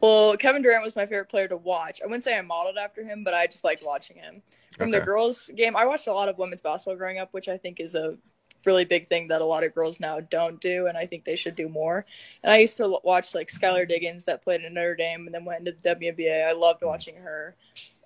Well, 0.00 0.36
Kevin 0.36 0.62
Durant 0.62 0.84
was 0.84 0.94
my 0.94 1.06
favorite 1.06 1.28
player 1.28 1.48
to 1.48 1.56
watch. 1.56 2.00
I 2.00 2.06
wouldn't 2.06 2.22
say 2.22 2.38
I 2.38 2.42
modeled 2.42 2.76
after 2.76 3.02
him, 3.02 3.24
but 3.24 3.34
I 3.34 3.48
just 3.48 3.64
liked 3.64 3.82
watching 3.84 4.16
him. 4.16 4.42
From 4.76 4.90
okay. 4.90 5.00
the 5.00 5.04
girls' 5.04 5.50
game, 5.56 5.74
I 5.74 5.84
watched 5.84 6.06
a 6.06 6.12
lot 6.12 6.28
of 6.28 6.38
women's 6.38 6.62
basketball 6.62 6.96
growing 6.96 7.18
up, 7.18 7.32
which 7.32 7.48
I 7.48 7.56
think 7.58 7.80
is 7.80 7.96
a 7.96 8.16
really 8.64 8.84
big 8.84 9.06
thing 9.06 9.28
that 9.28 9.40
a 9.40 9.44
lot 9.44 9.64
of 9.64 9.74
girls 9.74 10.00
now 10.00 10.20
don't 10.20 10.60
do, 10.60 10.86
and 10.86 10.96
I 10.96 11.06
think 11.06 11.24
they 11.24 11.36
should 11.36 11.54
do 11.54 11.68
more. 11.68 12.04
And 12.42 12.52
I 12.52 12.58
used 12.58 12.76
to 12.78 12.98
watch 13.04 13.34
like 13.34 13.50
Skylar 13.50 13.88
Diggins 13.88 14.24
that 14.24 14.42
played 14.42 14.62
in 14.62 14.74
Notre 14.74 14.96
Dame 14.96 15.26
and 15.26 15.34
then 15.34 15.44
went 15.44 15.60
into 15.60 15.76
the 15.80 15.94
WNBA. 15.94 16.48
I 16.48 16.52
loved 16.52 16.82
watching 16.82 17.16
her. 17.16 17.56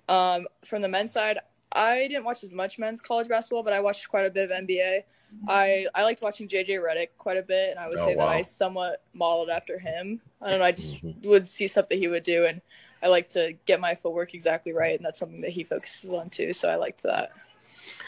Um, 0.09 0.47
from 0.65 0.81
the 0.81 0.87
men's 0.87 1.11
side, 1.11 1.39
I 1.71 2.07
didn't 2.07 2.25
watch 2.25 2.43
as 2.43 2.53
much 2.53 2.77
men's 2.77 3.01
college 3.01 3.27
basketball, 3.27 3.63
but 3.63 3.73
I 3.73 3.79
watched 3.79 4.07
quite 4.09 4.25
a 4.25 4.29
bit 4.29 4.49
of 4.49 4.57
NBA. 4.57 5.03
I 5.47 5.87
I 5.95 6.03
liked 6.03 6.21
watching 6.21 6.47
JJ 6.47 6.79
Redick 6.79 7.09
quite 7.17 7.37
a 7.37 7.43
bit, 7.43 7.71
and 7.71 7.79
I 7.79 7.87
would 7.87 7.97
oh, 7.97 8.05
say 8.05 8.15
wow. 8.15 8.27
that 8.27 8.35
I 8.35 8.41
somewhat 8.41 9.03
modeled 9.13 9.49
after 9.49 9.79
him. 9.79 10.21
I 10.41 10.49
don't 10.49 10.59
know. 10.59 10.65
I 10.65 10.71
just 10.71 11.03
mm-hmm. 11.03 11.27
would 11.27 11.47
see 11.47 11.67
stuff 11.67 11.89
that 11.89 11.97
he 11.97 12.07
would 12.07 12.23
do, 12.23 12.45
and 12.45 12.61
I 13.01 13.07
like 13.07 13.29
to 13.29 13.53
get 13.65 13.79
my 13.79 13.95
footwork 13.95 14.33
exactly 14.33 14.73
right, 14.73 14.95
and 14.95 15.05
that's 15.05 15.19
something 15.19 15.41
that 15.41 15.51
he 15.51 15.63
focuses 15.63 16.09
on 16.09 16.29
too. 16.29 16.53
So 16.53 16.69
I 16.69 16.75
liked 16.75 17.03
that. 17.03 17.31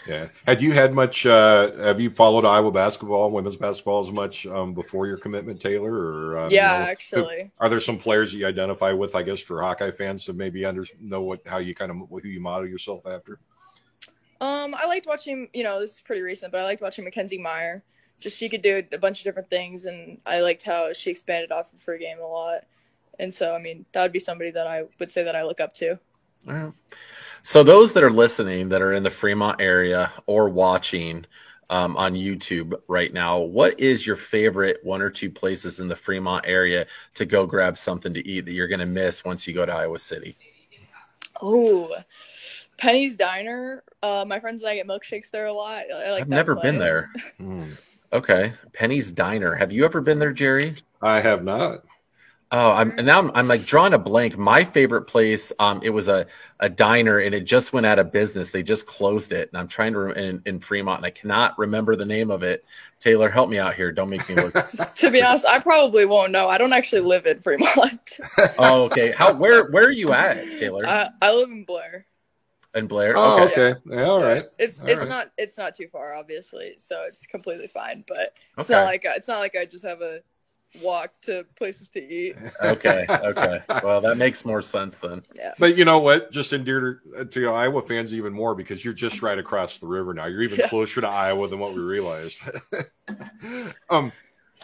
Yeah. 0.08 0.28
Had 0.46 0.62
you 0.62 0.72
had 0.72 0.94
much? 0.94 1.26
Uh, 1.26 1.72
have 1.78 2.00
you 2.00 2.10
followed 2.12 2.46
Iowa 2.46 2.72
basketball, 2.72 3.32
women's 3.32 3.56
basketball, 3.56 4.00
as 4.00 4.12
much 4.12 4.46
um, 4.46 4.74
before 4.74 5.08
your 5.08 5.18
commitment, 5.18 5.60
Taylor? 5.60 5.94
Or 5.94 6.38
um, 6.38 6.52
yeah, 6.52 6.80
you 6.80 6.86
know, 6.86 6.92
actually. 6.92 7.52
Are 7.60 7.70
there 7.70 7.80
some 7.80 7.98
players 7.98 8.32
that 8.32 8.38
you 8.38 8.46
identify 8.46 8.92
with? 8.92 9.16
I 9.16 9.24
guess 9.24 9.40
for 9.40 9.62
Hawkeye 9.62 9.92
fans 9.92 10.26
to 10.26 10.34
maybe 10.34 10.64
under 10.64 10.86
know 11.00 11.22
what 11.22 11.42
how 11.48 11.58
you 11.58 11.74
kind 11.74 11.92
of 11.92 11.98
who 12.10 12.28
you 12.28 12.40
model 12.40 12.68
yourself 12.68 13.06
after. 13.08 13.40
Um, 14.42 14.76
I 14.76 14.86
liked 14.86 15.08
watching. 15.08 15.50
You 15.54 15.64
know, 15.64 15.80
this 15.80 15.94
is 15.94 16.02
pretty 16.02 16.22
recent, 16.22 16.52
but 16.52 16.62
I 16.62 16.66
liked 16.66 16.82
watching 16.82 17.06
Makenzie 17.06 17.42
Meyer. 17.42 17.84
Just 18.20 18.38
she 18.38 18.48
could 18.48 18.62
do 18.62 18.84
a 18.94 18.98
bunch 18.98 19.20
of 19.20 19.24
different 19.24 19.50
things, 19.50 19.86
and 19.88 20.20
I 20.26 20.42
liked 20.42 20.64
how 20.64 20.94
she 20.94 21.10
expanded 21.10 21.52
off 21.52 21.74
of 21.74 21.84
her 21.84 21.98
game 21.98 22.20
a 22.20 22.28
lot. 22.28 22.66
And 23.20 23.34
so, 23.34 23.56
I 23.56 23.60
mean, 23.60 23.86
that 23.92 24.02
would 24.02 24.12
be 24.12 24.20
somebody 24.20 24.52
that 24.52 24.68
I 24.68 24.84
would 25.00 25.12
say 25.12 25.24
that 25.24 25.36
I 25.36 25.44
look 25.44 25.60
up 25.60 25.74
to. 25.76 26.00
So 27.46 27.62
those 27.62 27.94
that 27.94 28.02
are 28.02 28.12
listening 28.12 28.70
that 28.70 28.82
are 28.82 28.94
in 28.94 29.04
the 29.04 29.12
Fremont 29.12 29.62
area 29.62 30.12
or 30.26 30.50
watching 30.50 31.28
um, 31.70 31.96
on 31.96 32.16
YouTube 32.16 32.74
right 32.88 33.14
now, 33.14 33.38
what 33.38 33.80
is 33.80 34.06
your 34.06 34.16
favorite 34.16 34.80
one 34.82 35.00
or 35.00 35.12
two 35.12 35.30
places 35.30 35.80
in 35.80 35.88
the 35.88 35.96
Fremont 35.96 36.46
area 36.48 36.88
to 37.14 37.24
go 37.24 37.46
grab 37.46 37.78
something 37.78 38.16
to 38.16 38.28
eat 38.28 38.46
that 38.46 38.54
you're 38.54 38.68
going 38.68 38.80
to 38.80 38.88
miss 38.88 39.24
once 39.24 39.46
you 39.46 39.54
go 39.54 39.64
to 39.64 39.72
Iowa 39.72 40.00
City? 40.00 40.36
Oh, 41.40 41.96
Penny's 42.80 43.16
Diner. 43.16 43.84
Uh, 44.02 44.26
my 44.28 44.40
friends 44.40 44.64
and 44.64 44.72
I 44.72 44.76
get 44.78 44.88
milkshakes 44.88 45.30
there 45.30 45.46
a 45.46 45.54
lot. 45.54 45.84
I 45.96 46.14
like 46.14 46.22
I've 46.22 46.30
that 46.30 46.36
never 46.36 46.56
been 46.56 46.80
there. 46.80 47.14
Hmm. 47.38 47.66
Okay, 48.12 48.54
Penny's 48.74 49.12
Diner. 49.12 49.54
Have 49.54 49.72
you 49.72 49.86
ever 49.86 50.02
been 50.02 50.18
there, 50.18 50.34
Jerry? 50.34 50.78
I 51.00 51.20
have 51.20 51.44
not. 51.44 51.84
Oh, 52.52 52.72
I'm 52.72 52.92
and 52.98 53.08
now 53.08 53.20
I'm, 53.20 53.32
I'm 53.34 53.48
like 53.48 53.66
drawing 53.66 53.94
a 53.94 53.98
blank. 53.98 54.38
My 54.38 54.64
favorite 54.64 55.04
place, 55.04 55.52
um, 55.60 55.82
it 55.84 55.90
was 55.90 56.08
a, 56.08 56.28
a 56.60 56.70
diner 56.70 57.18
and 57.18 57.34
it 57.36 57.42
just 57.42 57.74
went 57.74 57.86
out 57.86 58.00
of 58.00 58.12
business. 58.12 58.52
They 58.52 58.64
just 58.64 58.86
closed 58.86 59.34
it, 59.34 59.50
and 59.52 59.58
I'm 59.60 59.68
trying 59.68 59.94
to 59.94 60.00
re- 60.00 60.16
in, 60.30 60.42
in 60.46 60.60
Fremont, 60.60 61.00
and 61.00 61.06
I 61.06 61.10
cannot 61.10 61.58
remember 61.58 61.96
the 61.96 62.06
name 62.06 62.32
of 62.32 62.44
it. 62.44 62.64
Taylor, 63.00 63.30
help 63.30 63.50
me 63.50 63.58
out 63.58 63.76
here. 63.76 63.92
Don't 63.92 64.10
make 64.10 64.30
me 64.30 64.36
look. 64.36 64.56
to 64.98 65.12
be 65.12 65.22
honest, 65.22 65.46
I 65.46 65.60
probably 65.60 66.06
won't 66.06 66.32
know. 66.32 66.48
I 66.48 66.58
don't 66.58 66.72
actually 66.72 67.02
live 67.02 67.26
in 67.26 67.42
Fremont. 67.42 68.00
oh, 68.60 68.84
okay. 68.86 69.12
How 69.12 69.34
where 69.34 69.70
where 69.72 69.86
are 69.86 69.92
you 69.92 70.14
at, 70.14 70.56
Taylor? 70.56 70.88
I, 70.88 71.10
I 71.22 71.34
live 71.34 71.50
in 71.50 71.66
Blair. 71.66 72.06
and 72.74 72.88
Blair. 72.88 73.14
Oh, 73.18 73.44
okay. 73.46 73.72
okay. 73.72 73.80
Yeah, 73.90 74.04
all 74.04 74.22
right. 74.22 74.46
It's 74.60 74.82
All 74.82 74.88
it's 74.88 75.00
right. 75.00 75.10
not 75.10 75.32
it's 75.38 75.58
not 75.58 75.76
too 75.76 75.88
far, 75.88 76.14
obviously, 76.14 76.76
so 76.78 77.04
it's 77.08 77.26
completely 77.26 77.68
fine. 77.68 78.04
But 78.08 78.34
it's 78.58 78.70
Okay. 78.70 78.74
not 78.74 78.86
like 78.86 79.06
I, 79.06 79.16
it's 79.16 79.28
not 79.28 79.40
like 79.40 79.56
I 79.60 79.66
just 79.66 79.84
have 79.86 80.02
a 80.02 80.20
walk 80.82 81.12
to 81.22 81.46
places 81.56 81.90
to 81.90 82.00
eat. 82.00 82.36
Okay. 82.62 83.06
Okay. 83.10 83.62
Well, 83.84 84.02
that 84.02 84.18
makes 84.18 84.46
more 84.46 84.62
sense 84.62 84.98
then. 84.98 85.24
Yeah. 85.36 85.54
But 85.60 85.78
you 85.78 85.86
know 85.86 86.00
what? 86.00 86.32
Just 86.32 86.54
endear 86.54 87.02
to, 87.16 87.26
to 87.26 87.50
Iowa 87.50 87.82
fans 87.82 88.14
even 88.14 88.34
more 88.34 88.56
because 88.56 88.84
you're 88.84 88.94
just 88.94 89.22
right 89.22 89.38
across 89.38 89.80
the 89.80 89.88
river 89.88 90.14
now. 90.14 90.26
You're 90.26 90.44
even 90.44 90.60
Yeah. 90.60 90.70
closer 90.70 91.02
to 91.02 91.08
Iowa 91.08 91.48
than 91.48 91.60
what 91.60 91.74
we 91.74 91.82
realized. 91.82 92.42
um, 93.90 94.12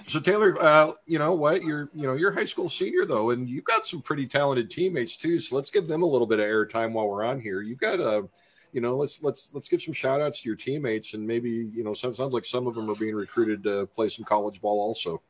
so 0.07 0.19
Taylor, 0.19 0.55
uh, 0.61 0.93
you 1.05 1.19
know 1.19 1.33
what? 1.33 1.63
You're 1.63 1.89
you 1.93 2.07
know 2.07 2.15
you're 2.15 2.31
high 2.31 2.45
school 2.45 2.69
senior 2.69 3.05
though, 3.05 3.31
and 3.31 3.49
you've 3.49 3.65
got 3.65 3.85
some 3.85 4.01
pretty 4.01 4.25
talented 4.25 4.69
teammates 4.69 5.17
too. 5.17 5.39
So 5.39 5.55
let's 5.55 5.69
give 5.69 5.87
them 5.87 6.01
a 6.01 6.07
little 6.07 6.27
bit 6.27 6.39
of 6.39 6.45
airtime 6.45 6.93
while 6.93 7.07
we're 7.07 7.23
on 7.23 7.39
here. 7.39 7.61
You've 7.61 7.79
got 7.79 7.99
a 7.99 8.27
you 8.71 8.81
know, 8.81 8.95
let's 8.95 9.21
let's 9.21 9.51
let's 9.53 9.67
give 9.67 9.81
some 9.81 9.93
shout 9.93 10.21
outs 10.21 10.41
to 10.41 10.49
your 10.49 10.55
teammates 10.55 11.13
and 11.13 11.25
maybe, 11.25 11.49
you 11.49 11.83
know, 11.83 11.93
sounds 11.93 12.19
like 12.19 12.45
some 12.45 12.67
of 12.67 12.75
them 12.75 12.89
are 12.89 12.95
being 12.95 13.15
recruited 13.15 13.63
to 13.63 13.85
play 13.87 14.07
some 14.07 14.25
college 14.25 14.61
ball 14.61 14.79
also. 14.79 15.21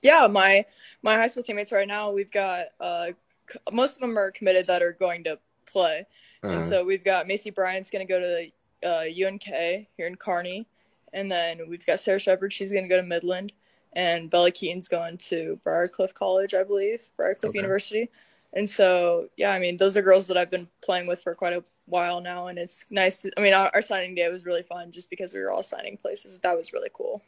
Yeah, 0.00 0.26
my 0.28 0.64
my 1.02 1.16
high 1.16 1.26
school 1.26 1.42
teammates 1.42 1.72
right 1.72 1.86
now, 1.88 2.10
we've 2.10 2.30
got 2.30 2.66
uh 2.80 3.08
c- 3.50 3.58
most 3.72 3.96
of 3.96 4.00
them 4.00 4.18
are 4.18 4.30
committed 4.30 4.66
that 4.66 4.82
are 4.82 4.92
going 4.92 5.24
to 5.24 5.38
play. 5.66 6.06
And 6.42 6.52
Uh, 6.54 6.62
so 6.62 6.84
we've 6.84 7.04
got 7.04 7.26
Macy 7.26 7.50
Bryant's 7.50 7.90
going 7.90 8.06
to 8.06 8.12
go 8.12 8.20
to 8.20 8.50
uh, 8.88 9.26
UNK 9.28 9.44
here 9.44 10.06
in 10.06 10.16
Kearney, 10.16 10.66
and 11.12 11.30
then 11.30 11.68
we've 11.68 11.86
got 11.86 12.00
Sarah 12.00 12.18
Shepard. 12.18 12.52
She's 12.52 12.72
going 12.72 12.82
to 12.84 12.88
go 12.88 12.96
to 12.96 13.02
Midland, 13.02 13.52
and 13.92 14.28
Bella 14.30 14.50
Keaton's 14.50 14.88
going 14.88 15.18
to 15.18 15.60
Briarcliff 15.64 16.14
College, 16.14 16.52
I 16.54 16.64
believe, 16.64 17.08
Briarcliff 17.18 17.44
Okay. 17.50 17.58
University. 17.58 18.10
And 18.54 18.68
so, 18.68 19.28
yeah, 19.36 19.50
I 19.50 19.58
mean, 19.58 19.76
those 19.76 19.96
are 19.96 20.02
girls 20.02 20.26
that 20.26 20.36
I've 20.36 20.50
been 20.50 20.68
playing 20.82 21.06
with 21.06 21.22
for 21.22 21.34
quite 21.34 21.52
a 21.54 21.64
while 21.86 22.20
now, 22.20 22.48
and 22.48 22.58
it's 22.58 22.84
nice. 22.90 23.24
I 23.36 23.40
mean, 23.40 23.54
our, 23.54 23.70
our 23.74 23.82
signing 23.82 24.14
day 24.14 24.28
was 24.28 24.44
really 24.44 24.62
fun, 24.62 24.90
just 24.92 25.08
because 25.10 25.32
we 25.32 25.40
were 25.40 25.50
all 25.52 25.62
signing 25.62 25.96
places. 25.96 26.40
That 26.40 26.56
was 26.56 26.72
really 26.72 26.90
cool. 26.92 27.22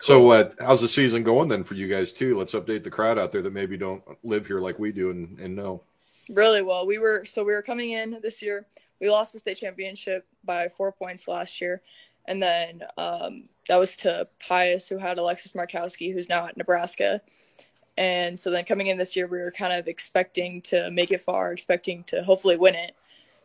So, 0.00 0.30
uh, 0.30 0.50
how's 0.60 0.80
the 0.80 0.88
season 0.88 1.22
going 1.22 1.48
then 1.48 1.64
for 1.64 1.74
you 1.74 1.88
guys 1.88 2.12
too? 2.12 2.38
Let's 2.38 2.54
update 2.54 2.82
the 2.82 2.90
crowd 2.90 3.18
out 3.18 3.32
there 3.32 3.42
that 3.42 3.52
maybe 3.52 3.76
don't 3.76 4.02
live 4.24 4.46
here 4.46 4.60
like 4.60 4.78
we 4.78 4.92
do 4.92 5.10
and, 5.10 5.38
and 5.38 5.54
know. 5.54 5.82
really 6.28 6.62
well. 6.62 6.86
We 6.86 6.98
were 6.98 7.24
so 7.24 7.44
we 7.44 7.52
were 7.52 7.62
coming 7.62 7.92
in 7.92 8.18
this 8.22 8.42
year. 8.42 8.66
We 9.00 9.10
lost 9.10 9.32
the 9.32 9.38
state 9.38 9.58
championship 9.58 10.26
by 10.44 10.68
four 10.68 10.92
points 10.92 11.28
last 11.28 11.60
year, 11.60 11.82
and 12.26 12.42
then 12.42 12.82
um, 12.96 13.48
that 13.68 13.76
was 13.76 13.96
to 13.98 14.28
Pius, 14.40 14.88
who 14.88 14.98
had 14.98 15.18
Alexis 15.18 15.52
Markowski, 15.52 16.12
who's 16.12 16.28
now 16.28 16.46
at 16.46 16.56
Nebraska. 16.56 17.20
And 17.98 18.38
so 18.38 18.50
then 18.50 18.64
coming 18.64 18.86
in 18.86 18.96
this 18.96 19.14
year, 19.14 19.26
we 19.26 19.38
were 19.38 19.50
kind 19.50 19.72
of 19.72 19.86
expecting 19.86 20.62
to 20.62 20.90
make 20.90 21.10
it 21.12 21.20
far, 21.20 21.52
expecting 21.52 22.04
to 22.04 22.22
hopefully 22.22 22.56
win 22.56 22.74
it. 22.74 22.96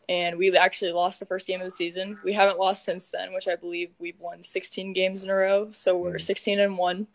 And 0.09 0.37
we 0.37 0.55
actually 0.55 0.93
lost 0.93 1.19
the 1.19 1.25
first 1.25 1.47
game 1.47 1.59
of 1.59 1.65
the 1.65 1.71
season. 1.71 2.17
We 2.23 2.31
haven't 2.31 2.59
lost 2.59 2.85
since 2.85 3.09
then, 3.09 3.33
which 3.33 3.47
I 3.47 3.55
believe 3.55 3.89
we've 3.99 4.19
won 4.19 4.41
16 4.41 4.93
games 4.93 5.23
in 5.23 5.29
a 5.29 5.35
row. 5.35 5.69
So 5.71 5.97
we're 5.97 6.17
16 6.17 6.59
and 6.59 6.77
one. 6.77 7.07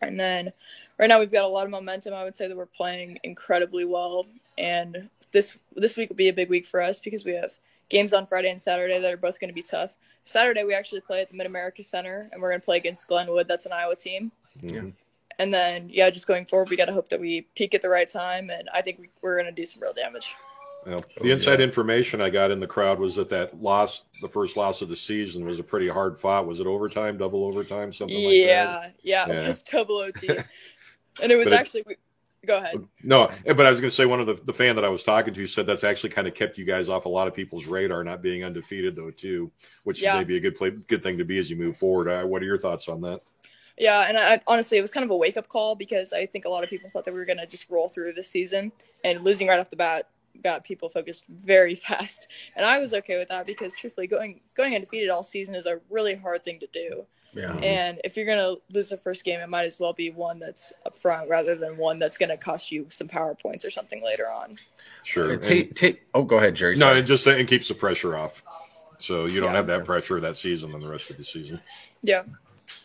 And 0.00 0.18
then 0.18 0.52
right 0.98 1.08
now 1.08 1.18
we've 1.18 1.32
got 1.32 1.44
a 1.44 1.48
lot 1.48 1.64
of 1.64 1.70
momentum. 1.70 2.14
I 2.14 2.24
would 2.24 2.36
say 2.36 2.48
that 2.48 2.56
we're 2.56 2.66
playing 2.66 3.18
incredibly 3.22 3.84
well. 3.84 4.26
And 4.56 5.10
this 5.32 5.56
this 5.74 5.96
week 5.96 6.08
will 6.08 6.16
be 6.16 6.28
a 6.28 6.32
big 6.32 6.48
week 6.48 6.66
for 6.66 6.80
us 6.80 7.00
because 7.00 7.24
we 7.24 7.32
have 7.32 7.52
games 7.88 8.12
on 8.12 8.26
Friday 8.26 8.50
and 8.50 8.60
Saturday 8.60 8.98
that 8.98 9.12
are 9.12 9.18
both 9.18 9.38
going 9.40 9.48
to 9.50 9.54
be 9.54 9.62
tough. 9.62 9.96
Saturday 10.24 10.64
we 10.64 10.74
actually 10.74 11.00
play 11.00 11.20
at 11.20 11.28
the 11.28 11.36
Mid 11.36 11.46
America 11.46 11.82
Center, 11.82 12.28
and 12.32 12.40
we're 12.40 12.50
going 12.50 12.60
to 12.60 12.64
play 12.64 12.76
against 12.76 13.08
Glenwood. 13.08 13.48
That's 13.48 13.66
an 13.66 13.72
Iowa 13.72 13.96
team. 13.96 14.30
Mhm. 14.60 14.92
And 15.38 15.52
then 15.52 15.88
yeah, 15.90 16.10
just 16.10 16.26
going 16.26 16.46
forward, 16.46 16.70
we 16.70 16.76
got 16.76 16.84
to 16.86 16.92
hope 16.92 17.08
that 17.08 17.20
we 17.20 17.42
peak 17.56 17.74
at 17.74 17.82
the 17.82 17.88
right 17.88 18.08
time, 18.08 18.50
and 18.50 18.68
I 18.72 18.82
think 18.82 18.98
we, 19.00 19.08
we're 19.20 19.34
going 19.34 19.52
to 19.52 19.60
do 19.60 19.66
some 19.66 19.82
real 19.82 19.92
damage. 19.92 20.34
Yeah. 20.86 20.94
Oh, 20.96 21.00
The 21.22 21.30
inside 21.30 21.58
yeah. 21.60 21.64
information 21.66 22.20
I 22.20 22.30
got 22.30 22.50
in 22.50 22.60
the 22.60 22.66
crowd 22.66 22.98
was 22.98 23.14
that 23.16 23.28
that 23.28 23.60
loss, 23.62 24.02
the 24.20 24.28
first 24.28 24.56
loss 24.56 24.82
of 24.82 24.88
the 24.88 24.96
season, 24.96 25.44
was 25.44 25.58
a 25.58 25.62
pretty 25.62 25.88
hard 25.88 26.18
fought. 26.18 26.46
Was 26.46 26.60
it 26.60 26.66
overtime, 26.66 27.16
double 27.18 27.44
overtime, 27.44 27.92
something 27.92 28.16
like 28.16 28.24
that? 28.24 28.36
yeah, 28.36 28.90
yeah, 29.02 29.26
Yeah. 29.28 29.44
it 29.44 29.48
was 29.48 29.62
double 29.62 29.96
OT, 29.96 30.28
and 31.22 31.30
it 31.32 31.36
was 31.36 31.44
But 31.44 31.52
actually. 31.54 31.84
we, 31.86 31.96
go 32.46 32.56
ahead. 32.58 32.84
No, 33.04 33.30
but 33.46 33.64
I 33.64 33.70
was 33.70 33.80
going 33.80 33.90
to 33.90 33.94
say 33.94 34.06
one 34.06 34.18
of 34.20 34.26
the, 34.26 34.34
the 34.44 34.52
fan 34.52 34.74
that 34.74 34.84
I 34.84 34.88
was 34.88 35.04
talking 35.04 35.32
to 35.34 35.46
said 35.46 35.66
that's 35.66 35.84
actually 35.84 36.10
kind 36.10 36.26
of 36.26 36.34
kept 36.34 36.58
you 36.58 36.64
guys 36.64 36.88
off 36.88 37.04
a 37.04 37.08
lot 37.08 37.28
of 37.28 37.34
people's 37.34 37.66
radar, 37.66 38.02
not 38.02 38.20
being 38.20 38.42
undefeated 38.42 38.96
though 38.96 39.10
too, 39.12 39.52
which 39.84 40.02
Yeah. 40.02 40.16
may 40.18 40.24
be 40.24 40.36
a 40.36 40.40
good 40.40 40.56
play, 40.56 40.70
good 40.70 41.02
thing 41.02 41.18
to 41.18 41.24
be 41.24 41.38
as 41.38 41.48
you 41.48 41.56
move 41.56 41.76
forward. 41.76 42.08
Uh, 42.08 42.24
what 42.26 42.42
are 42.42 42.46
your 42.46 42.58
thoughts 42.58 42.88
on 42.88 43.00
that? 43.02 43.20
Yeah, 43.78 44.00
and 44.08 44.18
I, 44.18 44.40
honestly, 44.48 44.76
it 44.78 44.82
was 44.82 44.90
kind 44.90 45.04
of 45.04 45.10
a 45.10 45.16
wake 45.16 45.36
up 45.36 45.48
call 45.48 45.74
because 45.76 46.12
I 46.12 46.26
think 46.26 46.44
a 46.44 46.48
lot 46.48 46.62
of 46.62 46.68
people 46.70 46.90
thought 46.90 47.04
that 47.06 47.14
we 47.14 47.18
were 47.20 47.24
going 47.24 47.38
to 47.38 47.46
just 47.46 47.70
roll 47.70 47.88
through 47.88 48.12
this 48.12 48.28
season, 48.28 48.70
and 49.04 49.22
losing 49.24 49.46
right 49.48 49.58
off 49.58 49.70
the 49.70 49.76
bat 49.76 50.08
got 50.42 50.64
people 50.64 50.88
focused 50.88 51.24
very 51.28 51.74
fast. 51.88 52.28
And 52.56 52.64
I 52.64 52.78
was 52.78 52.92
okay 52.94 53.18
with 53.18 53.28
that 53.28 53.46
because, 53.46 53.74
truthfully, 53.74 54.06
going 54.06 54.40
going 54.54 54.74
undefeated 54.74 55.10
all 55.10 55.22
season 55.22 55.54
is 55.54 55.66
a 55.66 55.80
really 55.90 56.14
hard 56.14 56.44
thing 56.44 56.60
to 56.60 56.66
do. 56.72 57.04
Yeah. 57.34 57.54
And 57.54 57.98
if 58.04 58.14
you're 58.16 58.26
going 58.26 58.38
to 58.56 58.60
lose 58.74 58.90
the 58.90 58.98
first 58.98 59.24
game, 59.24 59.40
it 59.40 59.48
might 59.48 59.64
as 59.64 59.80
well 59.80 59.94
be 59.94 60.10
one 60.10 60.38
that's 60.38 60.70
up 60.84 60.98
front 60.98 61.30
rather 61.30 61.54
than 61.54 61.78
one 61.78 61.98
that's 61.98 62.18
going 62.18 62.28
to 62.28 62.36
cost 62.36 62.70
you 62.70 62.86
some 62.90 63.08
power 63.08 63.34
points 63.34 63.64
or 63.64 63.70
something 63.70 64.04
later 64.04 64.28
on. 64.28 64.58
Sure. 65.02 65.38
Ta- 65.38 65.62
ta- 65.74 65.98
oh, 66.12 66.24
go 66.24 66.36
ahead, 66.36 66.54
Jerry. 66.56 66.76
no, 66.76 66.86
Sorry. 66.88 66.98
it 67.00 67.04
just 67.04 67.26
it 67.26 67.48
keeps 67.48 67.68
the 67.68 67.74
pressure 67.74 68.18
off, 68.18 68.42
so 68.98 69.24
you 69.24 69.40
don't 69.40 69.50
Yeah. 69.52 69.56
have 69.56 69.66
that 69.68 69.86
pressure 69.86 70.20
that 70.20 70.36
season 70.36 70.74
and 70.74 70.82
the 70.82 70.88
rest 70.88 71.08
of 71.10 71.16
the 71.16 71.24
season. 71.24 71.60
Yeah. 72.02 72.24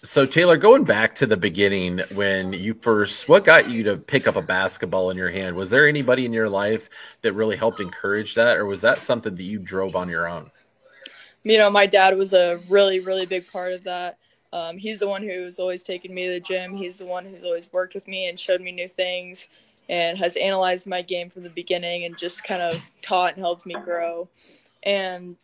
So 0.03 0.25
Taylor, 0.25 0.57
going 0.57 0.83
back 0.83 1.15
to 1.15 1.25
the 1.25 1.37
beginning 1.37 2.01
when 2.13 2.53
you 2.53 2.73
first, 2.75 3.27
what 3.27 3.43
got 3.43 3.69
you 3.69 3.83
to 3.83 3.97
pick 3.97 4.27
up 4.27 4.35
a 4.35 4.41
basketball 4.41 5.09
in 5.09 5.17
your 5.17 5.31
hand? 5.31 5.55
Was 5.55 5.69
there 5.69 5.87
anybody 5.87 6.25
in 6.25 6.33
your 6.33 6.49
life 6.49 6.89
that 7.23 7.33
really 7.33 7.55
helped 7.55 7.79
encourage 7.79 8.35
that, 8.35 8.57
or 8.57 8.65
was 8.65 8.81
that 8.81 8.99
something 8.99 9.35
that 9.35 9.43
you 9.43 9.59
drove 9.59 9.95
on 9.95 10.07
your 10.07 10.27
own? 10.27 10.51
you 11.43 11.57
know, 11.57 11.69
my 11.69 11.85
dad 11.85 12.17
was 12.17 12.33
a 12.33 12.59
really, 12.69 12.99
really 12.99 13.25
big 13.25 13.49
part 13.51 13.71
of 13.71 13.83
that. 13.85 14.17
Um, 14.51 14.77
he's 14.77 14.99
the 14.99 15.07
one 15.07 15.23
who's 15.23 15.59
always 15.59 15.83
taken 15.83 16.13
me 16.13 16.25
to 16.27 16.33
the 16.33 16.39
gym. 16.39 16.75
He's 16.75 16.97
the 16.97 17.05
one 17.05 17.25
who's 17.25 17.43
always 17.43 17.71
worked 17.71 17.93
with 17.93 18.07
me 18.07 18.27
and 18.27 18.39
showed 18.39 18.61
me 18.61 18.71
new 18.71 18.87
things 18.87 19.47
and 19.89 20.17
has 20.17 20.35
analyzed 20.35 20.87
my 20.87 21.01
game 21.01 21.29
from 21.29 21.43
the 21.43 21.49
beginning 21.49 22.03
and 22.03 22.17
just 22.17 22.43
kind 22.43 22.61
of 22.61 22.81
taught 23.01 23.33
and 23.33 23.41
helped 23.41 23.65
me 23.65 23.75
grow. 23.75 24.27
And 24.83 25.37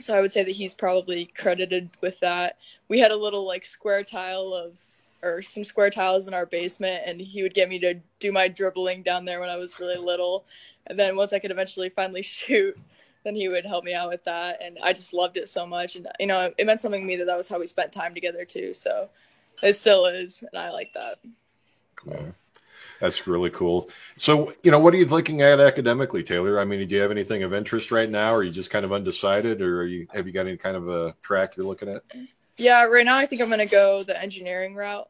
so 0.00 0.16
I 0.16 0.20
would 0.20 0.32
say 0.32 0.44
that 0.44 0.56
he's 0.56 0.74
probably 0.74 1.26
credited 1.26 1.90
with 2.00 2.20
that. 2.20 2.58
We 2.88 2.98
had 2.98 3.10
a 3.10 3.16
little 3.16 3.46
like 3.46 3.64
square 3.64 4.04
tile 4.04 4.52
of 4.54 4.74
or 5.22 5.42
some 5.42 5.64
square 5.64 5.90
tiles 5.90 6.28
in 6.28 6.34
our 6.34 6.46
basement 6.46 7.02
and 7.06 7.20
he 7.20 7.42
would 7.42 7.54
get 7.54 7.68
me 7.68 7.78
to 7.80 7.94
do 8.20 8.30
my 8.30 8.48
dribbling 8.48 9.02
down 9.02 9.24
there 9.24 9.40
when 9.40 9.48
I 9.48 9.56
was 9.56 9.80
really 9.80 9.96
little. 9.96 10.44
And 10.86 10.98
then 10.98 11.16
once 11.16 11.32
I 11.32 11.38
could 11.38 11.50
eventually 11.50 11.88
finally 11.88 12.22
shoot, 12.22 12.78
then 13.24 13.34
he 13.34 13.48
would 13.48 13.66
help 13.66 13.82
me 13.82 13.92
out 13.92 14.08
with 14.08 14.22
that 14.22 14.60
and 14.62 14.78
i 14.84 14.92
just 14.92 15.12
loved 15.12 15.36
it 15.36 15.48
so 15.48 15.66
much 15.66 15.96
and 15.96 16.06
you 16.20 16.28
know 16.28 16.52
it 16.56 16.64
meant 16.64 16.80
something 16.80 17.00
to 17.00 17.06
me 17.06 17.16
that 17.16 17.24
that 17.24 17.36
was 17.36 17.48
how 17.48 17.58
we 17.58 17.66
spent 17.66 17.90
time 17.90 18.14
together 18.14 18.44
too 18.44 18.72
so 18.72 19.08
it 19.64 19.76
still 19.76 20.06
is 20.06 20.44
and 20.52 20.62
i 20.62 20.70
like 20.70 20.92
that. 20.94 21.18
That's 23.00 23.26
really 23.26 23.50
cool. 23.50 23.90
So, 24.16 24.52
you 24.62 24.70
know, 24.70 24.78
what 24.78 24.94
are 24.94 24.96
you 24.96 25.06
looking 25.06 25.42
at 25.42 25.60
academically, 25.60 26.22
Taylor? 26.22 26.58
I 26.58 26.64
mean, 26.64 26.86
do 26.88 26.94
you 26.94 27.00
have 27.02 27.10
anything 27.10 27.42
of 27.42 27.52
interest 27.52 27.90
right 27.90 28.08
now? 28.08 28.32
Or 28.32 28.38
are 28.38 28.42
you 28.42 28.50
just 28.50 28.70
kind 28.70 28.84
of 28.84 28.92
undecided, 28.92 29.60
or 29.60 29.86
you, 29.86 30.06
have 30.14 30.26
you 30.26 30.32
got 30.32 30.46
any 30.46 30.56
kind 30.56 30.76
of 30.76 30.88
a 30.88 31.14
track 31.22 31.56
you're 31.56 31.66
looking 31.66 31.88
at? 31.88 32.02
Yeah, 32.56 32.84
right 32.84 33.04
now 33.04 33.16
I 33.16 33.26
think 33.26 33.42
I'm 33.42 33.50
gonna 33.50 33.66
go 33.66 34.02
the 34.02 34.20
engineering 34.20 34.74
route. 34.74 35.08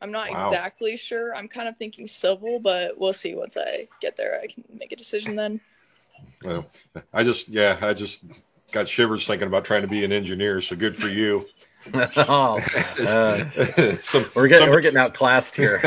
I'm 0.00 0.12
not 0.12 0.30
Wow. 0.30 0.48
exactly 0.48 0.96
sure. 0.96 1.34
I'm 1.34 1.48
kind 1.48 1.68
of 1.68 1.76
thinking 1.76 2.06
civil, 2.06 2.58
but 2.58 2.98
we'll 2.98 3.12
see 3.12 3.34
once 3.34 3.56
I 3.56 3.88
get 4.00 4.16
there. 4.16 4.40
I 4.42 4.46
can 4.46 4.64
make 4.78 4.92
a 4.92 4.96
decision 4.96 5.36
then. 5.36 5.60
Well, 6.42 6.70
I 7.12 7.24
just, 7.24 7.48
yeah, 7.48 7.78
I 7.80 7.92
just 7.94 8.22
got 8.72 8.88
shivers 8.88 9.26
thinking 9.26 9.48
about 9.48 9.64
trying 9.64 9.82
to 9.82 9.88
be 9.88 10.04
an 10.04 10.12
engineer. 10.12 10.60
So 10.60 10.76
good 10.76 10.96
for 10.96 11.08
you. 11.08 11.46
oh, 12.28 12.58
uh, 13.00 13.44
Some, 14.02 14.26
we're 14.34 14.48
getting 14.48 14.64
some- 14.64 14.70
we're 14.70 14.80
getting 14.80 14.98
outclassed 14.98 15.54
here. 15.54 15.80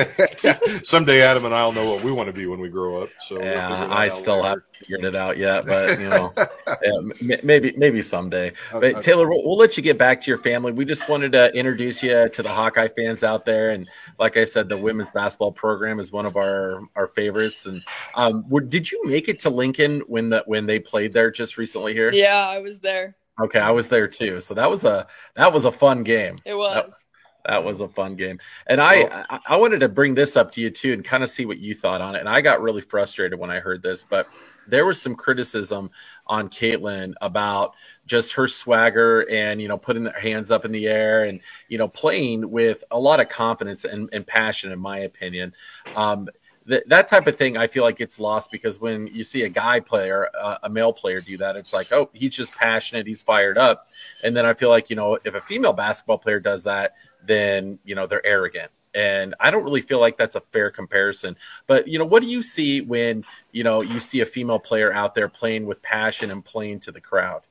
someday 0.83 1.21
Adam 1.21 1.45
and 1.45 1.53
I'll 1.53 1.71
know 1.71 1.89
what 1.91 2.03
we 2.03 2.11
want 2.11 2.27
to 2.27 2.33
be 2.33 2.45
when 2.45 2.59
we 2.59 2.69
grow 2.69 3.01
up. 3.03 3.09
So 3.19 3.41
Yeah, 3.41 3.87
I 3.89 4.09
still 4.09 4.37
later. 4.37 4.47
haven't 4.47 4.63
figured 4.73 5.03
it 5.03 5.15
out 5.15 5.37
yet, 5.37 5.65
but 5.65 5.99
you 5.99 6.09
know, 6.09 6.33
yeah, 6.37 6.97
m- 6.97 7.39
maybe 7.43 7.73
maybe 7.77 8.01
someday. 8.01 8.53
Okay. 8.73 8.93
But 8.93 9.03
Taylor, 9.03 9.27
we'll, 9.29 9.43
we'll 9.43 9.57
let 9.57 9.75
you 9.77 9.83
get 9.83 9.97
back 9.97 10.21
to 10.21 10.31
your 10.31 10.37
family. 10.37 10.71
We 10.71 10.85
just 10.85 11.09
wanted 11.09 11.31
to 11.33 11.53
introduce 11.53 12.01
you 12.01 12.29
to 12.29 12.43
the 12.43 12.49
Hawkeye 12.49 12.87
fans 12.89 13.23
out 13.23 13.45
there, 13.45 13.71
and 13.71 13.87
like 14.17 14.37
I 14.37 14.45
said, 14.45 14.69
the 14.69 14.77
women's 14.77 15.09
basketball 15.09 15.51
program 15.51 15.99
is 15.99 16.11
one 16.11 16.25
of 16.25 16.35
our 16.37 16.81
our 16.95 17.07
favorites. 17.07 17.65
And 17.65 17.83
um, 18.15 18.45
were, 18.49 18.61
did 18.61 18.89
you 18.91 19.03
make 19.05 19.27
it 19.29 19.39
to 19.41 19.49
Lincoln 19.49 19.99
when 20.07 20.29
the 20.29 20.43
when 20.45 20.65
they 20.65 20.79
played 20.79 21.13
there 21.13 21.31
just 21.31 21.57
recently 21.57 21.93
here? 21.93 22.11
Yeah, 22.11 22.35
I 22.47 22.59
was 22.59 22.79
there. 22.79 23.15
Okay, 23.41 23.59
I 23.59 23.71
was 23.71 23.87
there 23.87 24.07
too. 24.07 24.41
So 24.41 24.53
that 24.53 24.69
was 24.69 24.83
a 24.83 25.07
that 25.35 25.53
was 25.53 25.65
a 25.65 25.71
fun 25.71 26.03
game. 26.03 26.37
It 26.45 26.55
was. 26.55 27.05
That 27.45 27.63
was 27.63 27.79
a 27.79 27.87
fun 27.87 28.15
game. 28.15 28.37
And 28.67 28.81
I, 28.81 29.25
I 29.29 29.39
I 29.47 29.55
wanted 29.55 29.79
to 29.79 29.89
bring 29.89 30.13
this 30.13 30.35
up 30.35 30.51
to 30.53 30.61
you 30.61 30.69
too 30.69 30.93
and 30.93 31.03
kind 31.03 31.23
of 31.23 31.29
see 31.29 31.45
what 31.45 31.57
you 31.57 31.73
thought 31.73 32.01
on 32.01 32.15
it. 32.15 32.19
And 32.19 32.29
I 32.29 32.41
got 32.41 32.61
really 32.61 32.81
frustrated 32.81 33.39
when 33.39 33.49
I 33.49 33.59
heard 33.59 33.81
this, 33.81 34.05
but 34.07 34.27
there 34.67 34.85
was 34.85 35.01
some 35.01 35.15
criticism 35.15 35.89
on 36.27 36.49
Caitlin 36.49 37.13
about 37.21 37.75
just 38.05 38.33
her 38.33 38.47
swagger 38.47 39.21
and 39.29 39.61
you 39.61 39.67
know 39.67 39.77
putting 39.77 40.03
their 40.03 40.19
hands 40.19 40.51
up 40.51 40.65
in 40.65 40.71
the 40.71 40.87
air 40.87 41.25
and 41.25 41.39
you 41.67 41.77
know 41.77 41.87
playing 41.87 42.49
with 42.49 42.83
a 42.91 42.99
lot 42.99 43.19
of 43.19 43.29
confidence 43.29 43.85
and, 43.85 44.09
and 44.11 44.25
passion 44.25 44.71
in 44.71 44.79
my 44.79 44.99
opinion 44.99 45.53
um, 45.95 46.27
th- 46.69 46.83
that 46.87 47.07
type 47.09 47.27
of 47.27 47.35
thing 47.37 47.57
i 47.57 47.67
feel 47.67 47.83
like 47.83 47.97
gets 47.97 48.19
lost 48.19 48.51
because 48.51 48.79
when 48.79 49.07
you 49.07 49.23
see 49.23 49.43
a 49.43 49.49
guy 49.49 49.79
player 49.79 50.29
uh, 50.39 50.57
a 50.63 50.69
male 50.69 50.93
player 50.93 51.21
do 51.21 51.37
that 51.37 51.55
it's 51.57 51.73
like 51.73 51.91
oh 51.91 52.09
he's 52.13 52.35
just 52.35 52.53
passionate 52.53 53.07
he's 53.07 53.21
fired 53.23 53.57
up 53.57 53.87
and 54.23 54.37
then 54.37 54.45
i 54.45 54.53
feel 54.53 54.69
like 54.69 54.89
you 54.89 54.95
know 54.95 55.17
if 55.25 55.33
a 55.35 55.41
female 55.41 55.73
basketball 55.73 56.17
player 56.17 56.39
does 56.39 56.63
that 56.63 56.95
then 57.25 57.79
you 57.83 57.95
know 57.95 58.07
they're 58.07 58.25
arrogant 58.25 58.71
and 58.93 59.35
i 59.39 59.51
don't 59.51 59.63
really 59.63 59.81
feel 59.81 59.99
like 59.99 60.17
that's 60.17 60.35
a 60.35 60.41
fair 60.51 60.71
comparison 60.71 61.35
but 61.67 61.87
you 61.87 61.99
know 61.99 62.05
what 62.05 62.21
do 62.23 62.27
you 62.29 62.41
see 62.41 62.81
when 62.81 63.23
you 63.51 63.63
know 63.63 63.81
you 63.81 63.99
see 63.99 64.21
a 64.21 64.25
female 64.25 64.59
player 64.59 64.93
out 64.93 65.13
there 65.13 65.29
playing 65.29 65.65
with 65.65 65.81
passion 65.81 66.31
and 66.31 66.43
playing 66.45 66.79
to 66.79 66.91
the 66.91 67.01
crowd 67.01 67.41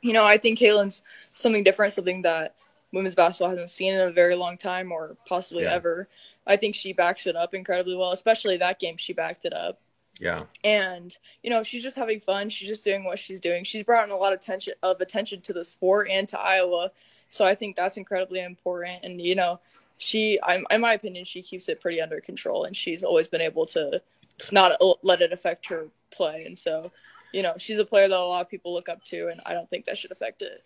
You 0.00 0.12
know, 0.12 0.24
I 0.24 0.36
think 0.38 0.58
Caitlin's 0.58 1.02
something 1.34 1.64
different, 1.64 1.94
something 1.94 2.22
that 2.22 2.54
women's 2.92 3.14
basketball 3.14 3.50
hasn't 3.50 3.70
seen 3.70 3.94
in 3.94 4.00
a 4.00 4.12
very 4.12 4.34
long 4.36 4.56
time 4.58 4.92
or 4.92 5.16
possibly 5.26 5.64
Yeah. 5.64 5.74
ever. 5.74 6.08
I 6.46 6.56
think 6.56 6.74
she 6.74 6.92
backs 6.92 7.26
it 7.26 7.36
up 7.36 7.54
incredibly 7.54 7.96
well, 7.96 8.12
especially 8.12 8.56
that 8.58 8.80
game. 8.80 8.96
She 8.96 9.12
backed 9.12 9.44
it 9.44 9.52
up. 9.52 9.80
yeah. 10.20 10.44
And 10.62 11.16
you 11.42 11.50
know 11.50 11.62
she's 11.62 11.82
just 11.82 11.96
having 11.96 12.20
fun. 12.20 12.50
She's 12.50 12.68
just 12.68 12.84
doing 12.84 13.04
what 13.04 13.18
she's 13.18 13.40
doing. 13.40 13.64
She's 13.64 13.84
brought 13.84 14.06
in 14.06 14.14
a 14.14 14.16
lot 14.16 14.32
of 14.32 14.40
attention 14.40 14.74
of 14.82 15.00
attention 15.00 15.40
to 15.42 15.52
the 15.52 15.64
sport 15.64 16.08
and 16.10 16.28
to 16.28 16.38
iowa. 16.38 16.92
So 17.30 17.44
i 17.44 17.54
think 17.54 17.76
that's 17.76 17.96
incredibly 17.96 18.40
important. 18.40 19.00
And 19.02 19.20
you 19.20 19.34
know 19.34 19.60
she 19.96 20.38
I'm, 20.42 20.64
in 20.70 20.80
my 20.80 20.92
opinion 20.92 21.24
she 21.24 21.42
keeps 21.42 21.68
it 21.68 21.80
pretty 21.80 22.00
under 22.00 22.20
control 22.20 22.64
and 22.64 22.76
she's 22.76 23.02
always 23.02 23.28
been 23.28 23.40
able 23.40 23.66
to 23.66 24.02
not 24.52 24.72
let 25.02 25.22
it 25.22 25.32
affect 25.32 25.66
her 25.68 25.88
play. 26.10 26.44
And 26.44 26.58
so 26.58 26.92
you 27.32 27.42
know 27.42 27.54
she's 27.58 27.78
a 27.78 27.84
player 27.84 28.08
that 28.08 28.16
a 28.16 28.20
lot 28.20 28.42
of 28.42 28.48
people 28.48 28.72
look 28.72 28.88
up 28.88 29.02
to 29.04 29.28
and 29.28 29.40
i 29.44 29.52
don't 29.52 29.68
think 29.68 29.84
that 29.84 29.98
should 29.98 30.12
affect 30.12 30.40
it 30.40 30.62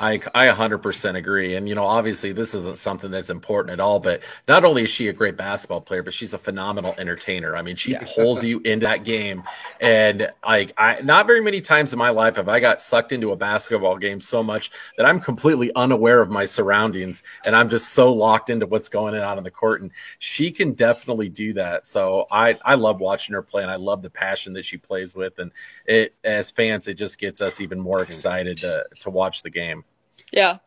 I, 0.00 0.14
I 0.34 0.46
100% 0.46 1.16
agree. 1.16 1.56
And, 1.56 1.68
you 1.68 1.74
know, 1.74 1.84
obviously 1.84 2.32
this 2.32 2.54
isn't 2.54 2.78
something 2.78 3.10
that's 3.10 3.28
important 3.28 3.74
at 3.74 3.80
all, 3.80 4.00
but 4.00 4.22
not 4.48 4.64
only 4.64 4.84
is 4.84 4.90
she 4.90 5.08
a 5.08 5.12
great 5.12 5.36
basketball 5.36 5.82
player, 5.82 6.02
but 6.02 6.14
she's 6.14 6.32
a 6.32 6.38
phenomenal 6.38 6.94
entertainer. 6.96 7.54
I 7.54 7.60
mean, 7.60 7.76
she 7.76 7.94
pulls 8.14 8.42
you 8.42 8.60
into 8.60 8.86
that 8.86 9.04
game. 9.04 9.42
And 9.78 10.30
like, 10.42 10.72
I, 10.78 11.02
not 11.02 11.26
very 11.26 11.42
many 11.42 11.60
times 11.60 11.92
in 11.92 11.98
my 11.98 12.08
life 12.08 12.36
have 12.36 12.48
I 12.48 12.60
got 12.60 12.80
sucked 12.80 13.12
into 13.12 13.32
a 13.32 13.36
basketball 13.36 13.98
game 13.98 14.22
so 14.22 14.42
much 14.42 14.70
that 14.96 15.04
I'm 15.04 15.20
completely 15.20 15.70
unaware 15.76 16.22
of 16.22 16.30
my 16.30 16.46
surroundings 16.46 17.22
and 17.44 17.54
I'm 17.54 17.68
just 17.68 17.92
so 17.92 18.10
locked 18.10 18.48
into 18.48 18.66
what's 18.66 18.88
going 18.88 19.14
on 19.14 19.36
on 19.36 19.44
the 19.44 19.50
court. 19.50 19.82
And 19.82 19.90
she 20.18 20.50
can 20.50 20.72
definitely 20.72 21.28
do 21.28 21.52
that. 21.54 21.86
So 21.86 22.26
I, 22.30 22.58
I 22.64 22.76
love 22.76 23.00
watching 23.00 23.34
her 23.34 23.42
play 23.42 23.60
and 23.60 23.70
I 23.70 23.76
love 23.76 24.00
the 24.00 24.08
passion 24.08 24.54
that 24.54 24.64
she 24.64 24.78
plays 24.78 25.14
with. 25.14 25.38
And 25.38 25.52
it, 25.84 26.14
as 26.24 26.50
fans, 26.50 26.88
it 26.88 26.94
just 26.94 27.18
gets 27.18 27.42
us 27.42 27.60
even 27.60 27.78
more 27.78 28.00
excited 28.00 28.56
to, 28.58 28.86
to 29.02 29.10
watch 29.10 29.42
the 29.42 29.50
game. 29.50 29.84
Yeah 30.32 30.58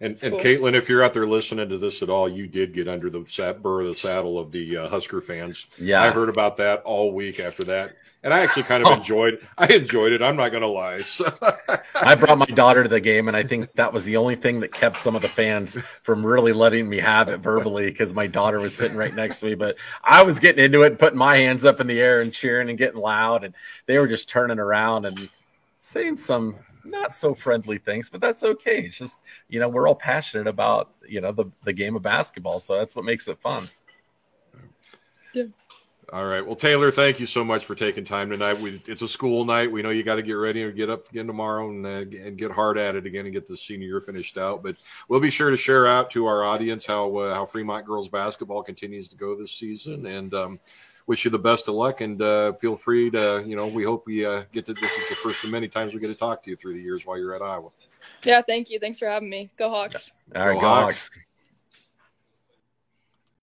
And 0.00 0.18
and 0.22 0.32
Cool. 0.32 0.40
Caitlin, 0.40 0.74
if 0.74 0.88
you're 0.88 1.02
out 1.02 1.12
there 1.12 1.26
listening 1.26 1.68
to 1.68 1.76
this 1.76 2.02
at 2.02 2.08
all, 2.08 2.26
you 2.26 2.46
did 2.46 2.72
get 2.72 2.88
under 2.88 3.10
the 3.10 3.24
sat, 3.26 3.62
burr 3.62 3.82
of 3.82 3.88
the 3.88 3.94
saddle 3.94 4.38
of 4.38 4.50
the 4.50 4.78
uh, 4.78 4.88
Husker 4.88 5.20
fans. 5.20 5.66
Yeah. 5.78 6.02
I 6.02 6.10
heard 6.10 6.30
about 6.30 6.56
that 6.56 6.82
all 6.84 7.12
week 7.12 7.38
after 7.38 7.64
that, 7.64 7.96
and 8.22 8.32
I 8.32 8.40
actually 8.40 8.62
kind 8.62 8.82
of 8.82 8.96
enjoyed. 8.96 9.46
I 9.58 9.66
enjoyed 9.66 10.12
it. 10.12 10.22
I'm 10.22 10.36
not 10.36 10.52
going 10.52 10.62
to 10.62 10.68
lie. 10.68 11.02
So, 11.02 11.30
I 11.94 12.14
brought 12.14 12.38
my 12.38 12.46
daughter 12.46 12.82
to 12.82 12.88
the 12.88 12.98
game, 13.00 13.28
and 13.28 13.36
I 13.36 13.42
think 13.42 13.72
that 13.74 13.92
was 13.92 14.04
the 14.04 14.16
only 14.16 14.36
thing 14.36 14.60
that 14.60 14.72
kept 14.72 14.98
some 15.00 15.16
of 15.16 15.20
the 15.20 15.28
fans 15.28 15.76
from 16.02 16.24
really 16.24 16.54
letting 16.54 16.88
me 16.88 16.98
have 17.00 17.28
it 17.28 17.40
verbally 17.40 17.90
because 17.90 18.14
my 18.14 18.26
daughter 18.26 18.58
was 18.58 18.74
sitting 18.74 18.96
right 18.96 19.14
next 19.14 19.40
to 19.40 19.46
me. 19.46 19.54
But 19.54 19.76
I 20.02 20.22
was 20.22 20.38
getting 20.38 20.64
into 20.64 20.80
it, 20.80 20.98
putting 20.98 21.18
my 21.18 21.36
hands 21.36 21.66
up 21.66 21.78
in 21.78 21.86
the 21.86 22.00
air 22.00 22.22
and 22.22 22.32
cheering 22.32 22.70
and 22.70 22.78
getting 22.78 23.00
loud, 23.00 23.44
and 23.44 23.54
they 23.84 23.98
were 23.98 24.08
just 24.08 24.30
turning 24.30 24.58
around 24.58 25.04
and 25.04 25.28
saying 25.82 26.16
some 26.16 26.56
not 26.84 27.14
so 27.14 27.34
friendly 27.34 27.78
things, 27.78 28.08
but 28.08 28.20
that's 28.20 28.42
okay. 28.42 28.82
It's 28.82 28.98
just 28.98 29.20
you 29.48 29.60
know 29.60 29.68
we're 29.68 29.88
all 29.88 29.94
passionate 29.94 30.46
about 30.46 30.90
you 31.06 31.20
know 31.20 31.32
the 31.32 31.46
the 31.64 31.72
game 31.72 31.96
of 31.96 32.02
basketball, 32.02 32.60
so 32.60 32.76
that's 32.76 32.96
what 32.96 33.04
makes 33.04 33.28
it 33.28 33.38
fun. 33.40 33.68
Yeah. 35.32 35.44
all 36.12 36.26
right. 36.26 36.44
Well, 36.44 36.56
Taylor, 36.56 36.90
thank 36.90 37.20
you 37.20 37.26
so 37.26 37.44
much 37.44 37.64
for 37.64 37.76
taking 37.76 38.04
time 38.04 38.30
tonight. 38.30 38.60
We, 38.60 38.82
it's 38.86 39.02
a 39.02 39.06
school 39.06 39.44
night. 39.44 39.70
We 39.70 39.80
know 39.80 39.90
you 39.90 40.02
got 40.02 40.16
to 40.16 40.22
get 40.22 40.32
ready 40.32 40.64
and 40.64 40.74
get 40.74 40.90
up 40.90 41.08
again 41.08 41.28
tomorrow 41.28 41.68
and, 41.70 41.86
uh, 41.86 42.18
and 42.18 42.36
get 42.36 42.50
hard 42.50 42.78
at 42.78 42.96
it 42.96 43.06
again 43.06 43.26
and 43.26 43.32
get 43.32 43.46
the 43.46 43.56
senior 43.56 43.86
year 43.86 44.00
finished 44.00 44.36
out. 44.36 44.64
But 44.64 44.76
we'll 45.08 45.20
be 45.20 45.30
sure 45.30 45.50
to 45.50 45.56
share 45.56 45.86
out 45.86 46.10
to 46.10 46.26
our 46.26 46.42
audience 46.42 46.84
how 46.84 47.16
uh, 47.16 47.34
how 47.34 47.46
Fremont 47.46 47.86
girls 47.86 48.08
basketball 48.08 48.62
continues 48.64 49.06
to 49.08 49.16
go 49.16 49.36
this 49.36 49.52
season 49.52 50.06
and. 50.06 50.34
Um, 50.34 50.60
Wish 51.10 51.24
you 51.24 51.30
the 51.32 51.40
best 51.40 51.66
of 51.66 51.74
luck, 51.74 52.02
and 52.02 52.22
uh, 52.22 52.52
feel 52.52 52.76
free 52.76 53.10
to, 53.10 53.42
you 53.44 53.56
know, 53.56 53.66
we 53.66 53.82
hope 53.82 54.06
we 54.06 54.24
uh, 54.24 54.44
get 54.52 54.64
to. 54.66 54.74
This 54.74 54.92
is 54.96 55.08
the 55.08 55.16
first 55.16 55.42
of 55.42 55.50
many 55.50 55.66
times 55.66 55.92
we 55.92 55.98
get 55.98 56.06
to 56.06 56.14
talk 56.14 56.40
to 56.44 56.50
you 56.50 56.54
through 56.54 56.74
the 56.74 56.80
years 56.80 57.04
while 57.04 57.18
you're 57.18 57.34
at 57.34 57.42
Iowa. 57.42 57.70
yeah 58.22 58.40
thank 58.42 58.70
you 58.70 58.78
thanks 58.78 58.96
for 58.96 59.08
having 59.08 59.28
me 59.28 59.50
go 59.56 59.68
hawks 59.70 60.12
All 60.36 60.42
right, 60.46 60.54
Go 60.54 60.60
go 60.60 60.66
Hawks. 60.68 61.08
Hawks. 61.08 61.10